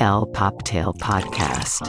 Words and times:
El 0.00 0.26
Poptail 0.32 0.86
Podcast. 0.98 1.82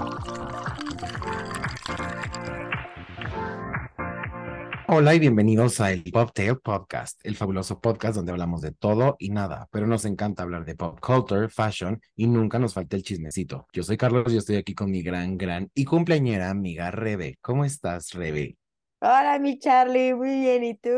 Hola 4.88 5.16
y 5.16 5.20
bienvenidos 5.20 5.80
a 5.82 5.92
el 5.92 6.04
Poptail 6.04 6.58
Podcast, 6.60 7.20
el 7.24 7.36
fabuloso 7.36 7.80
podcast 7.80 8.16
donde 8.16 8.32
hablamos 8.32 8.62
de 8.62 8.72
todo 8.72 9.16
y 9.20 9.30
nada, 9.30 9.68
pero 9.72 9.88
nos 9.88 10.06
encanta 10.06 10.44
hablar 10.44 10.66
de 10.66 10.76
pop 10.76 11.00
culture, 11.00 11.50
fashion 11.50 12.00
y 12.16 12.28
nunca 12.28 12.60
nos 12.60 12.74
falta 12.74 12.96
el 12.96 13.04
chismecito. 13.04 13.68
Yo 13.74 13.84
soy 13.84 13.98
Carlos 13.98 14.34
y 14.34 14.38
estoy 14.38 14.58
aquí 14.58 14.74
con 14.74 14.92
mi 14.92 15.02
gran, 15.02 15.38
gran 15.38 15.70
y 15.74 15.86
cumpleañera 15.86 16.50
amiga 16.50 16.92
Rebe. 16.92 17.38
¿Cómo 17.42 17.66
estás, 17.66 18.14
Rebe? 18.14 18.58
Hola, 19.02 19.40
mi 19.40 19.60
Charlie, 19.60 20.14
muy 20.14 20.40
bien, 20.40 20.64
¿y 20.64 20.76
tú? 20.76 20.90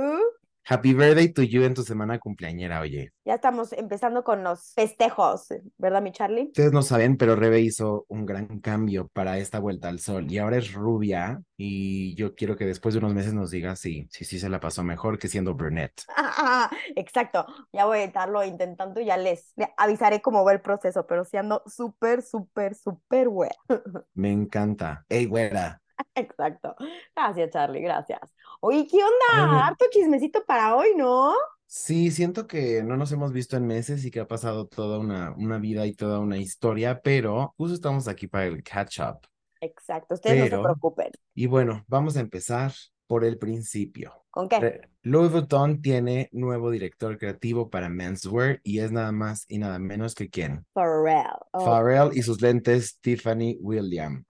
Happy 0.69 0.93
birthday 0.93 1.31
to 1.31 1.43
you 1.43 1.63
en 1.63 1.73
tu 1.73 1.81
semana 1.81 2.19
cumpleañera, 2.19 2.81
oye. 2.81 3.13
Ya 3.23 3.35
estamos 3.35 3.71
empezando 3.71 4.25
con 4.25 4.43
los 4.43 4.73
festejos, 4.73 5.47
¿verdad, 5.77 6.01
mi 6.01 6.11
Charlie? 6.11 6.47
Ustedes 6.47 6.73
no 6.73 6.81
saben, 6.81 7.15
pero 7.15 7.37
Rebe 7.37 7.61
hizo 7.61 8.05
un 8.09 8.25
gran 8.25 8.59
cambio 8.59 9.07
para 9.07 9.37
esta 9.37 9.59
vuelta 9.59 9.87
al 9.87 9.99
sol 9.99 10.29
y 10.29 10.39
ahora 10.39 10.57
es 10.57 10.73
rubia 10.73 11.41
y 11.55 12.15
yo 12.15 12.35
quiero 12.35 12.57
que 12.57 12.65
después 12.65 12.93
de 12.93 12.99
unos 12.99 13.13
meses 13.13 13.33
nos 13.33 13.49
diga 13.49 13.77
si 13.77 14.09
sí, 14.11 14.25
sí, 14.25 14.39
se 14.39 14.49
la 14.49 14.59
pasó 14.59 14.83
mejor 14.83 15.17
que 15.17 15.29
siendo 15.29 15.53
brunette. 15.53 16.03
Exacto, 16.97 17.45
ya 17.71 17.85
voy 17.85 17.99
a 17.99 18.03
estarlo 18.03 18.43
intentando 18.43 18.99
y 18.99 19.05
ya 19.05 19.15
les, 19.15 19.53
avisaré 19.77 20.21
cómo 20.21 20.43
va 20.43 20.51
el 20.51 20.59
proceso, 20.59 21.07
pero 21.07 21.23
siendo 21.23 21.63
súper, 21.65 22.21
súper, 22.21 22.75
súper 22.75 23.29
güera. 23.29 23.55
Me 24.15 24.33
encanta. 24.33 25.05
Ey, 25.07 25.27
güera. 25.27 25.81
Exacto. 26.15 26.75
Gracias, 27.15 27.51
Charlie, 27.51 27.81
gracias. 27.81 28.21
Oye, 28.59 28.87
¿qué 28.87 28.97
onda? 28.97 29.67
Harto 29.67 29.85
chismecito 29.91 30.43
para 30.45 30.75
hoy, 30.75 30.89
¿no? 30.95 31.33
Sí, 31.65 32.11
siento 32.11 32.47
que 32.47 32.81
no 32.81 32.95
nos 32.95 33.11
hemos 33.11 33.33
visto 33.33 33.57
en 33.57 33.67
meses 33.67 34.05
y 34.05 34.11
que 34.11 34.21
ha 34.21 34.27
pasado 34.27 34.67
toda 34.67 34.99
una, 34.99 35.33
una 35.37 35.57
vida 35.57 35.85
y 35.85 35.93
toda 35.93 36.19
una 36.19 36.37
historia, 36.37 37.01
pero 37.01 37.53
justo 37.57 37.75
estamos 37.75 38.07
aquí 38.07 38.27
para 38.27 38.45
el 38.45 38.63
catch 38.63 38.99
up. 38.99 39.27
Exacto, 39.59 40.13
ustedes 40.15 40.51
no 40.51 40.57
se 40.57 40.63
preocupen. 40.63 41.11
Y 41.33 41.47
bueno, 41.47 41.83
vamos 41.87 42.15
a 42.15 42.21
empezar 42.21 42.71
por 43.07 43.23
el 43.25 43.37
principio. 43.37 44.25
¿Con 44.29 44.47
qué? 44.49 44.81
Louis 45.01 45.31
Vuitton 45.31 45.81
tiene 45.81 46.29
nuevo 46.33 46.69
director 46.69 47.17
creativo 47.17 47.69
para 47.69 47.89
menswear 47.89 48.59
y 48.61 48.79
es 48.79 48.91
nada 48.91 49.11
más 49.11 49.45
y 49.47 49.57
nada 49.57 49.79
menos 49.79 50.13
que 50.13 50.29
quién. 50.29 50.65
Pharrell. 50.73 51.25
Oh. 51.53 51.65
Pharrell 51.65 52.11
y 52.13 52.21
sus 52.21 52.41
lentes 52.41 52.99
Tiffany 52.99 53.57
William. 53.61 54.25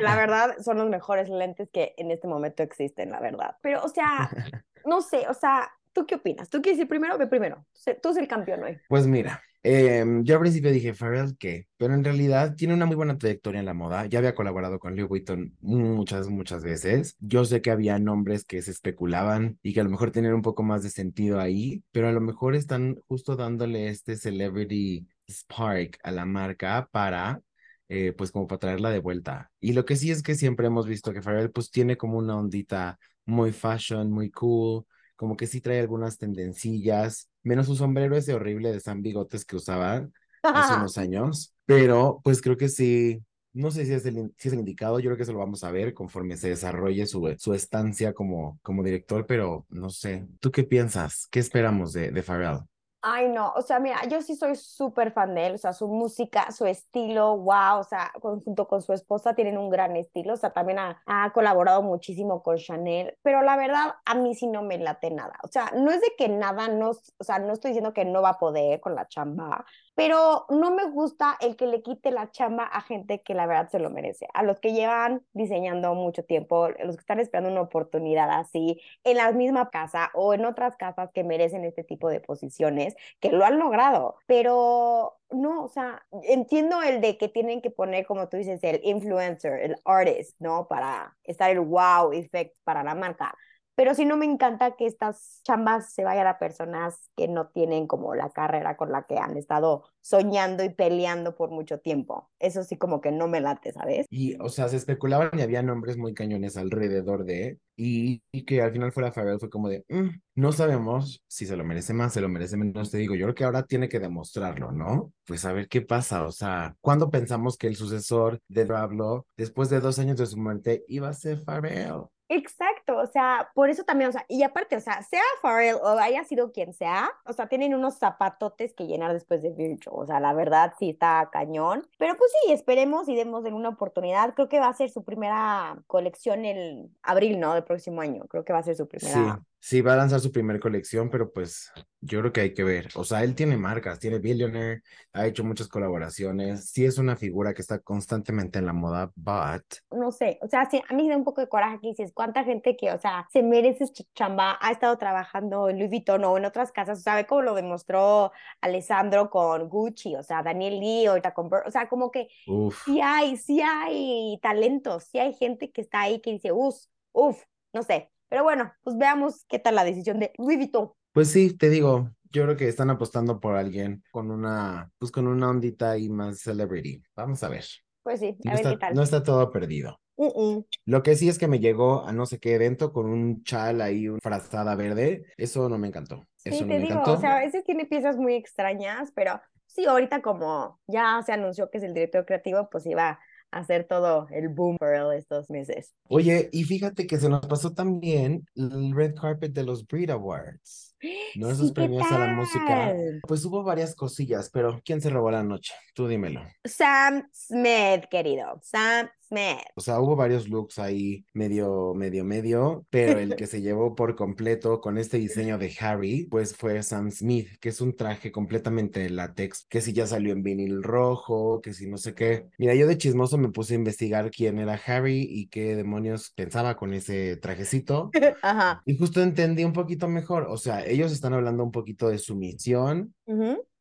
la 0.00 0.16
verdad 0.16 0.56
son 0.64 0.78
los 0.78 0.88
mejores 0.88 1.28
lentes 1.28 1.68
que 1.72 1.94
en 1.98 2.10
este 2.10 2.28
momento 2.28 2.62
existen, 2.62 3.10
la 3.10 3.20
verdad. 3.20 3.56
Pero, 3.62 3.82
o 3.82 3.88
sea, 3.88 4.30
no 4.86 5.02
sé, 5.02 5.26
o 5.28 5.34
sea, 5.34 5.70
¿tú 5.92 6.06
qué 6.06 6.14
opinas? 6.14 6.48
¿Tú 6.48 6.62
quieres 6.62 6.80
ir 6.80 6.88
primero? 6.88 7.18
Ve 7.18 7.26
primero. 7.26 7.66
Tú 8.00 8.08
eres 8.08 8.16
el 8.18 8.28
campeón 8.28 8.62
hoy. 8.62 8.78
Pues 8.88 9.06
mira, 9.06 9.42
Em, 9.64 10.24
yo 10.24 10.34
al 10.34 10.40
principio 10.40 10.72
dije, 10.72 10.92
Pharrell, 10.92 11.36
¿qué? 11.38 11.68
Pero 11.76 11.94
en 11.94 12.02
realidad 12.02 12.56
tiene 12.56 12.74
una 12.74 12.84
muy 12.84 12.96
buena 12.96 13.16
trayectoria 13.16 13.60
en 13.60 13.66
la 13.66 13.74
moda. 13.74 14.06
Ya 14.06 14.18
había 14.18 14.34
colaborado 14.34 14.80
con 14.80 14.96
Louis 14.96 15.08
Vuitton 15.08 15.56
muchas, 15.60 16.28
muchas 16.28 16.64
veces. 16.64 17.16
Yo 17.20 17.44
sé 17.44 17.62
que 17.62 17.70
había 17.70 17.98
nombres 18.00 18.44
que 18.44 18.60
se 18.62 18.72
especulaban 18.72 19.58
y 19.62 19.72
que 19.72 19.80
a 19.80 19.84
lo 19.84 19.90
mejor 19.90 20.10
tenían 20.10 20.34
un 20.34 20.42
poco 20.42 20.64
más 20.64 20.82
de 20.82 20.90
sentido 20.90 21.38
ahí, 21.38 21.84
pero 21.92 22.08
a 22.08 22.12
lo 22.12 22.20
mejor 22.20 22.56
están 22.56 22.96
justo 23.06 23.36
dándole 23.36 23.88
este 23.88 24.16
celebrity 24.16 25.06
spark 25.28 25.98
a 26.02 26.10
la 26.10 26.24
marca 26.26 26.88
para 26.90 27.40
eh, 27.88 28.12
pues 28.12 28.32
como 28.32 28.46
para 28.46 28.58
traerla 28.58 28.90
de 28.90 28.98
vuelta. 29.00 29.52
Y 29.60 29.74
lo 29.74 29.84
que 29.84 29.96
sí 29.96 30.10
es 30.10 30.22
que 30.22 30.34
siempre 30.34 30.66
hemos 30.66 30.86
visto 30.86 31.12
que 31.12 31.22
Pharrell 31.22 31.50
pues 31.52 31.70
tiene 31.70 31.96
como 31.96 32.18
una 32.18 32.36
ondita 32.36 32.98
muy 33.26 33.52
fashion, 33.52 34.10
muy 34.10 34.30
cool, 34.30 34.84
como 35.14 35.36
que 35.36 35.46
sí 35.46 35.60
trae 35.60 35.80
algunas 35.80 36.18
tendencillas, 36.18 37.28
menos 37.42 37.66
su 37.66 37.76
sombrero 37.76 38.16
ese 38.16 38.34
horrible 38.34 38.72
de 38.72 38.80
San 38.80 39.02
Bigotes 39.02 39.44
que 39.44 39.56
usaba 39.56 40.08
hace 40.50 40.74
unos 40.74 40.98
años, 40.98 41.54
pero 41.66 42.20
pues 42.24 42.40
creo 42.42 42.56
que 42.56 42.68
sí, 42.68 43.22
no 43.52 43.70
sé 43.70 43.86
si 43.86 43.92
es, 43.94 44.06
el, 44.06 44.32
si 44.38 44.48
es 44.48 44.54
el 44.54 44.60
indicado, 44.60 44.98
yo 45.00 45.06
creo 45.06 45.16
que 45.16 45.22
eso 45.24 45.32
lo 45.32 45.38
vamos 45.38 45.64
a 45.64 45.70
ver 45.70 45.94
conforme 45.94 46.36
se 46.36 46.48
desarrolle 46.50 47.06
su, 47.06 47.34
su 47.38 47.54
estancia 47.54 48.12
como, 48.12 48.58
como 48.62 48.82
director, 48.82 49.26
pero 49.26 49.66
no 49.70 49.90
sé, 49.90 50.26
¿tú 50.40 50.50
qué 50.50 50.64
piensas? 50.64 51.28
¿Qué 51.30 51.40
esperamos 51.40 51.92
de, 51.92 52.10
de 52.10 52.22
Pharrell? 52.22 52.60
Ay, 53.04 53.28
no, 53.28 53.52
o 53.56 53.62
sea, 53.62 53.80
mira, 53.80 54.04
yo 54.06 54.22
sí 54.22 54.36
soy 54.36 54.54
súper 54.54 55.10
fan 55.10 55.34
de 55.34 55.46
él, 55.46 55.54
o 55.56 55.58
sea, 55.58 55.72
su 55.72 55.88
música, 55.88 56.52
su 56.52 56.66
estilo, 56.66 57.36
wow, 57.36 57.80
o 57.80 57.82
sea, 57.82 58.12
junto 58.20 58.68
con 58.68 58.80
su 58.80 58.92
esposa 58.92 59.34
tienen 59.34 59.58
un 59.58 59.70
gran 59.70 59.96
estilo, 59.96 60.34
o 60.34 60.36
sea, 60.36 60.50
también 60.50 60.78
ha, 60.78 61.02
ha, 61.06 61.32
colaborado 61.32 61.82
muchísimo 61.82 62.44
con 62.44 62.58
Chanel, 62.58 63.18
pero 63.22 63.42
la 63.42 63.56
verdad, 63.56 63.96
a 64.04 64.14
mí 64.14 64.36
sí 64.36 64.46
no 64.46 64.62
me 64.62 64.78
late 64.78 65.10
nada, 65.10 65.36
o 65.42 65.48
sea, 65.48 65.72
no 65.74 65.90
es 65.90 66.00
de 66.00 66.12
que 66.16 66.28
nada, 66.28 66.68
no, 66.68 66.90
o 66.90 67.24
sea, 67.24 67.40
no 67.40 67.54
estoy 67.54 67.70
diciendo 67.70 67.92
que 67.92 68.04
no 68.04 68.22
va 68.22 68.30
a 68.30 68.38
poder 68.38 68.78
con 68.80 68.94
la 68.94 69.08
chamba, 69.08 69.64
pero 69.94 70.46
no 70.48 70.70
me 70.70 70.84
gusta 70.90 71.36
el 71.40 71.56
que 71.56 71.66
le 71.66 71.82
quite 71.82 72.10
la 72.10 72.30
chamba 72.30 72.64
a 72.64 72.80
gente 72.80 73.22
que 73.22 73.34
la 73.34 73.46
verdad 73.46 73.68
se 73.70 73.78
lo 73.78 73.90
merece, 73.90 74.26
a 74.34 74.42
los 74.42 74.60
que 74.60 74.72
llevan 74.72 75.22
diseñando 75.32 75.94
mucho 75.94 76.24
tiempo, 76.24 76.68
los 76.84 76.96
que 76.96 77.00
están 77.00 77.20
esperando 77.20 77.50
una 77.50 77.62
oportunidad 77.62 78.30
así, 78.30 78.80
en 79.04 79.16
la 79.18 79.32
misma 79.32 79.70
casa 79.70 80.10
o 80.14 80.34
en 80.34 80.44
otras 80.44 80.76
casas 80.76 81.10
que 81.12 81.24
merecen 81.24 81.64
este 81.64 81.84
tipo 81.84 82.08
de 82.08 82.20
posiciones, 82.20 82.94
que 83.20 83.30
lo 83.32 83.44
han 83.44 83.58
logrado, 83.58 84.16
pero 84.26 85.18
no, 85.30 85.64
o 85.64 85.68
sea, 85.68 86.04
entiendo 86.24 86.82
el 86.82 87.00
de 87.00 87.16
que 87.18 87.28
tienen 87.28 87.62
que 87.62 87.70
poner, 87.70 88.06
como 88.06 88.28
tú 88.28 88.36
dices, 88.36 88.60
el 88.62 88.80
influencer, 88.84 89.60
el 89.60 89.76
artist, 89.84 90.36
¿no? 90.40 90.68
Para 90.68 91.16
estar 91.24 91.50
el 91.50 91.60
wow 91.60 92.12
effect 92.12 92.56
para 92.64 92.84
la 92.84 92.94
marca 92.94 93.34
pero 93.74 93.94
sí 93.94 94.04
no 94.04 94.16
me 94.16 94.26
encanta 94.26 94.76
que 94.76 94.86
estas 94.86 95.40
chambas 95.44 95.92
se 95.92 96.04
vayan 96.04 96.26
a 96.26 96.38
personas 96.38 97.10
que 97.16 97.28
no 97.28 97.48
tienen 97.48 97.86
como 97.86 98.14
la 98.14 98.30
carrera 98.30 98.76
con 98.76 98.92
la 98.92 99.04
que 99.04 99.18
han 99.18 99.36
estado 99.36 99.84
soñando 100.00 100.64
y 100.64 100.68
peleando 100.68 101.34
por 101.36 101.50
mucho 101.50 101.78
tiempo. 101.78 102.30
Eso 102.38 102.64
sí 102.64 102.76
como 102.76 103.00
que 103.00 103.12
no 103.12 103.28
me 103.28 103.40
late, 103.40 103.72
¿sabes? 103.72 104.06
Y, 104.10 104.36
o 104.40 104.48
sea, 104.48 104.68
se 104.68 104.76
especulaban 104.76 105.30
y 105.38 105.42
había 105.42 105.62
nombres 105.62 105.96
muy 105.96 106.12
cañones 106.12 106.56
alrededor 106.56 107.24
de, 107.24 107.58
y, 107.76 108.22
que 108.44 108.62
al 108.62 108.72
final 108.72 108.92
fuera 108.92 109.12
Farrell 109.12 109.38
fue 109.38 109.48
como 109.48 109.68
de, 109.68 109.84
mm, 109.88 110.08
no 110.34 110.52
sabemos 110.52 111.22
si 111.26 111.46
se 111.46 111.56
lo 111.56 111.64
merece 111.64 111.94
más, 111.94 112.12
se 112.12 112.20
lo 112.20 112.28
merece 112.28 112.56
menos, 112.56 112.90
te 112.90 112.98
digo, 112.98 113.14
yo 113.14 113.26
creo 113.26 113.34
que 113.34 113.44
ahora 113.44 113.62
tiene 113.64 113.88
que 113.88 114.00
demostrarlo, 114.00 114.72
¿no? 114.72 115.12
Pues 115.26 115.44
a 115.44 115.52
ver 115.52 115.68
qué 115.68 115.80
pasa, 115.80 116.24
o 116.24 116.32
sea, 116.32 116.76
¿cuándo 116.80 117.10
pensamos 117.10 117.56
que 117.56 117.68
el 117.68 117.76
sucesor 117.76 118.40
de 118.48 118.64
Drablo, 118.64 119.26
después 119.36 119.70
de 119.70 119.80
dos 119.80 119.98
años 119.98 120.18
de 120.18 120.26
su 120.26 120.36
muerte, 120.36 120.84
iba 120.88 121.08
a 121.08 121.14
ser 121.14 121.38
Farrell? 121.38 122.02
Exacto, 122.28 122.96
o 122.96 123.06
sea, 123.06 123.50
por 123.54 123.68
eso 123.68 123.84
también, 123.84 124.08
o 124.08 124.12
sea, 124.12 124.24
y 124.28 124.42
aparte, 124.42 124.76
o 124.76 124.80
sea, 124.80 125.02
sea 125.02 125.22
Pharrell 125.42 125.76
o 125.76 125.88
haya 125.98 126.24
sido 126.24 126.52
quien 126.52 126.72
sea, 126.72 127.10
o 127.26 127.32
sea, 127.32 127.48
tienen 127.48 127.74
unos 127.74 127.98
zapatotes 127.98 128.72
que 128.74 128.86
llenar 128.86 129.12
después 129.12 129.42
de 129.42 129.50
Virtual, 129.50 129.96
o 129.98 130.06
sea, 130.06 130.18
la 130.20 130.32
verdad 130.32 130.72
sí 130.78 130.90
está 130.90 131.28
cañón, 131.30 131.86
pero 131.98 132.16
pues 132.16 132.30
sí, 132.44 132.52
esperemos 132.52 133.08
y 133.08 133.16
demos 133.16 133.44
en 133.44 133.54
una 133.54 133.68
oportunidad, 133.68 134.34
creo 134.34 134.48
que 134.48 134.60
va 134.60 134.68
a 134.68 134.72
ser 134.72 134.88
su 134.90 135.04
primera 135.04 135.76
colección 135.86 136.44
el 136.44 136.90
abril, 137.02 137.38
¿no? 137.38 137.54
Del 137.54 137.64
próximo 137.64 138.00
año, 138.00 138.24
creo 138.28 138.44
que 138.44 138.52
va 138.52 138.60
a 138.60 138.62
ser 138.62 138.76
su 138.76 138.88
primera 138.88 139.12
Sí, 139.12 139.51
va 139.80 139.94
a 139.94 139.96
lanzar 139.96 140.20
su 140.20 140.32
primer 140.32 140.58
colección, 140.58 141.08
pero 141.08 141.32
pues 141.32 141.72
yo 142.00 142.18
creo 142.18 142.32
que 142.32 142.40
hay 142.40 142.52
que 142.52 142.64
ver. 142.64 142.88
O 142.96 143.04
sea, 143.04 143.22
él 143.22 143.36
tiene 143.36 143.56
marcas, 143.56 144.00
tiene 144.00 144.18
Billionaire, 144.18 144.82
ha 145.12 145.26
hecho 145.26 145.44
muchas 145.44 145.68
colaboraciones. 145.68 146.68
Sí 146.68 146.84
es 146.84 146.98
una 146.98 147.14
figura 147.14 147.54
que 147.54 147.62
está 147.62 147.78
constantemente 147.78 148.58
en 148.58 148.66
la 148.66 148.72
moda, 148.72 149.12
but... 149.14 149.62
No 149.92 150.10
sé, 150.10 150.38
o 150.42 150.48
sea, 150.48 150.68
sí, 150.68 150.82
a 150.88 150.94
mí 150.94 151.04
me 151.04 151.10
da 151.10 151.16
un 151.16 151.24
poco 151.24 151.40
de 151.40 151.48
coraje 151.48 151.78
que 151.80 151.88
dices, 151.88 152.12
¿cuánta 152.12 152.42
gente 152.42 152.76
que, 152.76 152.90
o 152.90 152.98
sea, 152.98 153.28
se 153.32 153.42
merece 153.42 153.84
chamba, 154.14 154.58
ha 154.60 154.72
estado 154.72 154.98
trabajando 154.98 155.68
en 155.68 155.78
Louis 155.78 155.90
Vuitton 155.90 156.24
o 156.24 156.36
en 156.36 156.44
otras 156.44 156.72
casas? 156.72 157.04
Ve 157.04 157.26
cómo 157.26 157.42
lo 157.42 157.54
demostró 157.54 158.32
Alessandro 158.60 159.30
con 159.30 159.68
Gucci, 159.68 160.16
o 160.16 160.24
sea, 160.24 160.42
Daniel 160.42 160.80
Lee 160.80 161.06
ahorita 161.06 161.32
con... 161.34 161.48
o 161.64 161.70
sea, 161.70 161.88
como 161.88 162.10
que 162.10 162.28
Uf. 162.48 162.82
sí 162.84 163.00
hay, 163.00 163.36
sí 163.36 163.60
hay 163.60 164.40
talentos, 164.42 165.04
sí 165.04 165.18
hay 165.20 165.34
gente 165.34 165.70
que 165.70 165.82
está 165.82 166.00
ahí 166.02 166.20
que 166.20 166.32
dice, 166.32 166.50
uff, 166.50 166.76
uff, 167.12 167.44
no 167.72 167.84
sé, 167.84 168.10
pero 168.32 168.44
bueno, 168.44 168.72
pues 168.82 168.96
veamos 168.96 169.44
qué 169.46 169.58
tal 169.58 169.74
la 169.74 169.84
decisión 169.84 170.18
de 170.18 170.32
Louis 170.38 170.56
Vuitton. 170.56 170.90
Pues 171.12 171.28
sí, 171.28 171.54
te 171.54 171.68
digo, 171.68 172.08
yo 172.30 172.44
creo 172.44 172.56
que 172.56 172.66
están 172.66 172.88
apostando 172.88 173.38
por 173.40 173.56
alguien 173.56 174.02
con 174.10 174.30
una, 174.30 174.90
pues 174.98 175.12
con 175.12 175.28
una 175.28 175.50
ondita 175.50 175.98
y 175.98 176.08
más 176.08 176.40
celebrity. 176.40 177.02
Vamos 177.14 177.42
a 177.42 177.50
ver. 177.50 177.66
Pues 178.02 178.20
sí, 178.20 178.28
a 178.46 178.48
no 178.48 178.50
ver 178.52 178.54
está, 178.54 178.70
qué 178.70 178.76
tal. 178.78 178.94
No 178.94 179.02
está 179.02 179.22
todo 179.22 179.50
perdido. 179.50 180.00
Uh 180.16 180.32
-uh. 180.32 180.66
Lo 180.86 181.02
que 181.02 181.14
sí 181.14 181.28
es 181.28 181.38
que 181.38 181.46
me 181.46 181.60
llegó 181.60 182.06
a 182.06 182.12
no 182.14 182.24
sé 182.24 182.38
qué 182.38 182.54
evento 182.54 182.90
con 182.94 183.04
un 183.04 183.42
chal 183.44 183.82
ahí, 183.82 184.08
una 184.08 184.18
frazada 184.22 184.74
verde. 184.76 185.26
Eso 185.36 185.68
no 185.68 185.76
me 185.76 185.88
encantó. 185.88 186.24
Eso 186.42 186.56
sí, 186.56 186.62
no 186.62 186.68
te 186.68 186.72
me 186.72 186.78
digo, 186.78 186.92
encantó. 186.92 187.12
o 187.12 187.20
sea, 187.20 187.36
a 187.36 187.40
veces 187.40 187.64
tiene 187.64 187.84
piezas 187.84 188.16
muy 188.16 188.34
extrañas, 188.34 189.12
pero 189.14 189.42
sí, 189.66 189.84
ahorita 189.84 190.22
como 190.22 190.80
ya 190.86 191.20
se 191.22 191.32
anunció 191.32 191.68
que 191.68 191.76
es 191.76 191.84
el 191.84 191.92
director 191.92 192.24
creativo, 192.24 192.70
pues 192.70 192.86
iba 192.86 193.20
hacer 193.52 193.84
todo 193.84 194.26
el 194.30 194.48
boom 194.48 194.76
for 194.78 194.94
estos 195.14 195.48
meses. 195.50 195.94
Oye, 196.08 196.48
y 196.52 196.64
fíjate 196.64 197.06
que 197.06 197.18
se 197.18 197.28
nos 197.28 197.46
pasó 197.46 197.72
también 197.72 198.46
el 198.54 198.92
red 198.94 199.14
carpet 199.14 199.52
de 199.52 199.62
los 199.62 199.86
Brit 199.86 200.10
Awards. 200.10 200.91
¿No? 201.36 201.50
Esos 201.50 201.68
Sí, 201.68 201.74
¿qué 201.74 201.74
premios 201.74 202.10
a 202.10 202.18
la 202.18 202.34
música. 202.34 202.94
Pues 203.26 203.44
hubo 203.44 203.62
varias 203.62 203.94
cosillas, 203.94 204.50
pero 204.50 204.80
¿quién 204.84 205.00
se 205.00 205.10
robó 205.10 205.30
la 205.30 205.42
noche? 205.42 205.72
Tú 205.94 206.08
dímelo. 206.08 206.42
Sam 206.64 207.28
Smith, 207.32 208.04
querido. 208.10 208.58
Sam 208.62 209.08
Smith. 209.26 209.62
O 209.74 209.80
sea, 209.80 210.00
hubo 210.00 210.16
varios 210.16 210.48
looks 210.48 210.78
ahí 210.78 211.24
medio, 211.32 211.94
medio, 211.94 212.24
medio, 212.24 212.86
pero 212.90 213.18
el 213.18 213.36
que 213.36 213.46
se 213.46 213.62
llevó 213.62 213.94
por 213.94 214.14
completo 214.14 214.80
con 214.80 214.98
este 214.98 215.18
diseño 215.18 215.58
de 215.58 215.74
Harry, 215.80 216.26
pues 216.30 216.54
fue 216.54 216.82
Sam 216.82 217.10
Smith, 217.10 217.48
que 217.60 217.70
es 217.70 217.80
un 217.80 217.96
traje 217.96 218.30
completamente 218.30 219.00
de 219.00 219.10
látex, 219.10 219.66
que 219.68 219.80
si 219.80 219.92
ya 219.92 220.06
salió 220.06 220.32
en 220.32 220.42
vinil 220.42 220.82
rojo, 220.82 221.60
que 221.62 221.72
si 221.72 221.86
no 221.88 221.96
sé 221.96 222.14
qué. 222.14 222.46
Mira, 222.58 222.74
yo 222.74 222.86
de 222.86 222.98
chismoso 222.98 223.38
me 223.38 223.48
puse 223.48 223.74
a 223.74 223.78
investigar 223.78 224.30
quién 224.30 224.58
era 224.58 224.80
Harry 224.86 225.26
y 225.28 225.48
qué 225.48 225.76
demonios 225.76 226.30
pensaba 226.34 226.76
con 226.76 226.92
ese 226.92 227.36
trajecito. 227.36 228.10
Ajá. 228.42 228.82
Y 228.84 228.96
justo 228.96 229.22
entendí 229.22 229.64
un 229.64 229.72
poquito 229.72 230.08
mejor, 230.08 230.46
o 230.48 230.56
sea, 230.56 230.84
ellos 230.92 231.12
están 231.12 231.34
hablando 231.34 231.64
un 231.64 231.72
poquito 231.72 232.08
de 232.08 232.18
sumisión, 232.18 233.14
y 233.26 233.32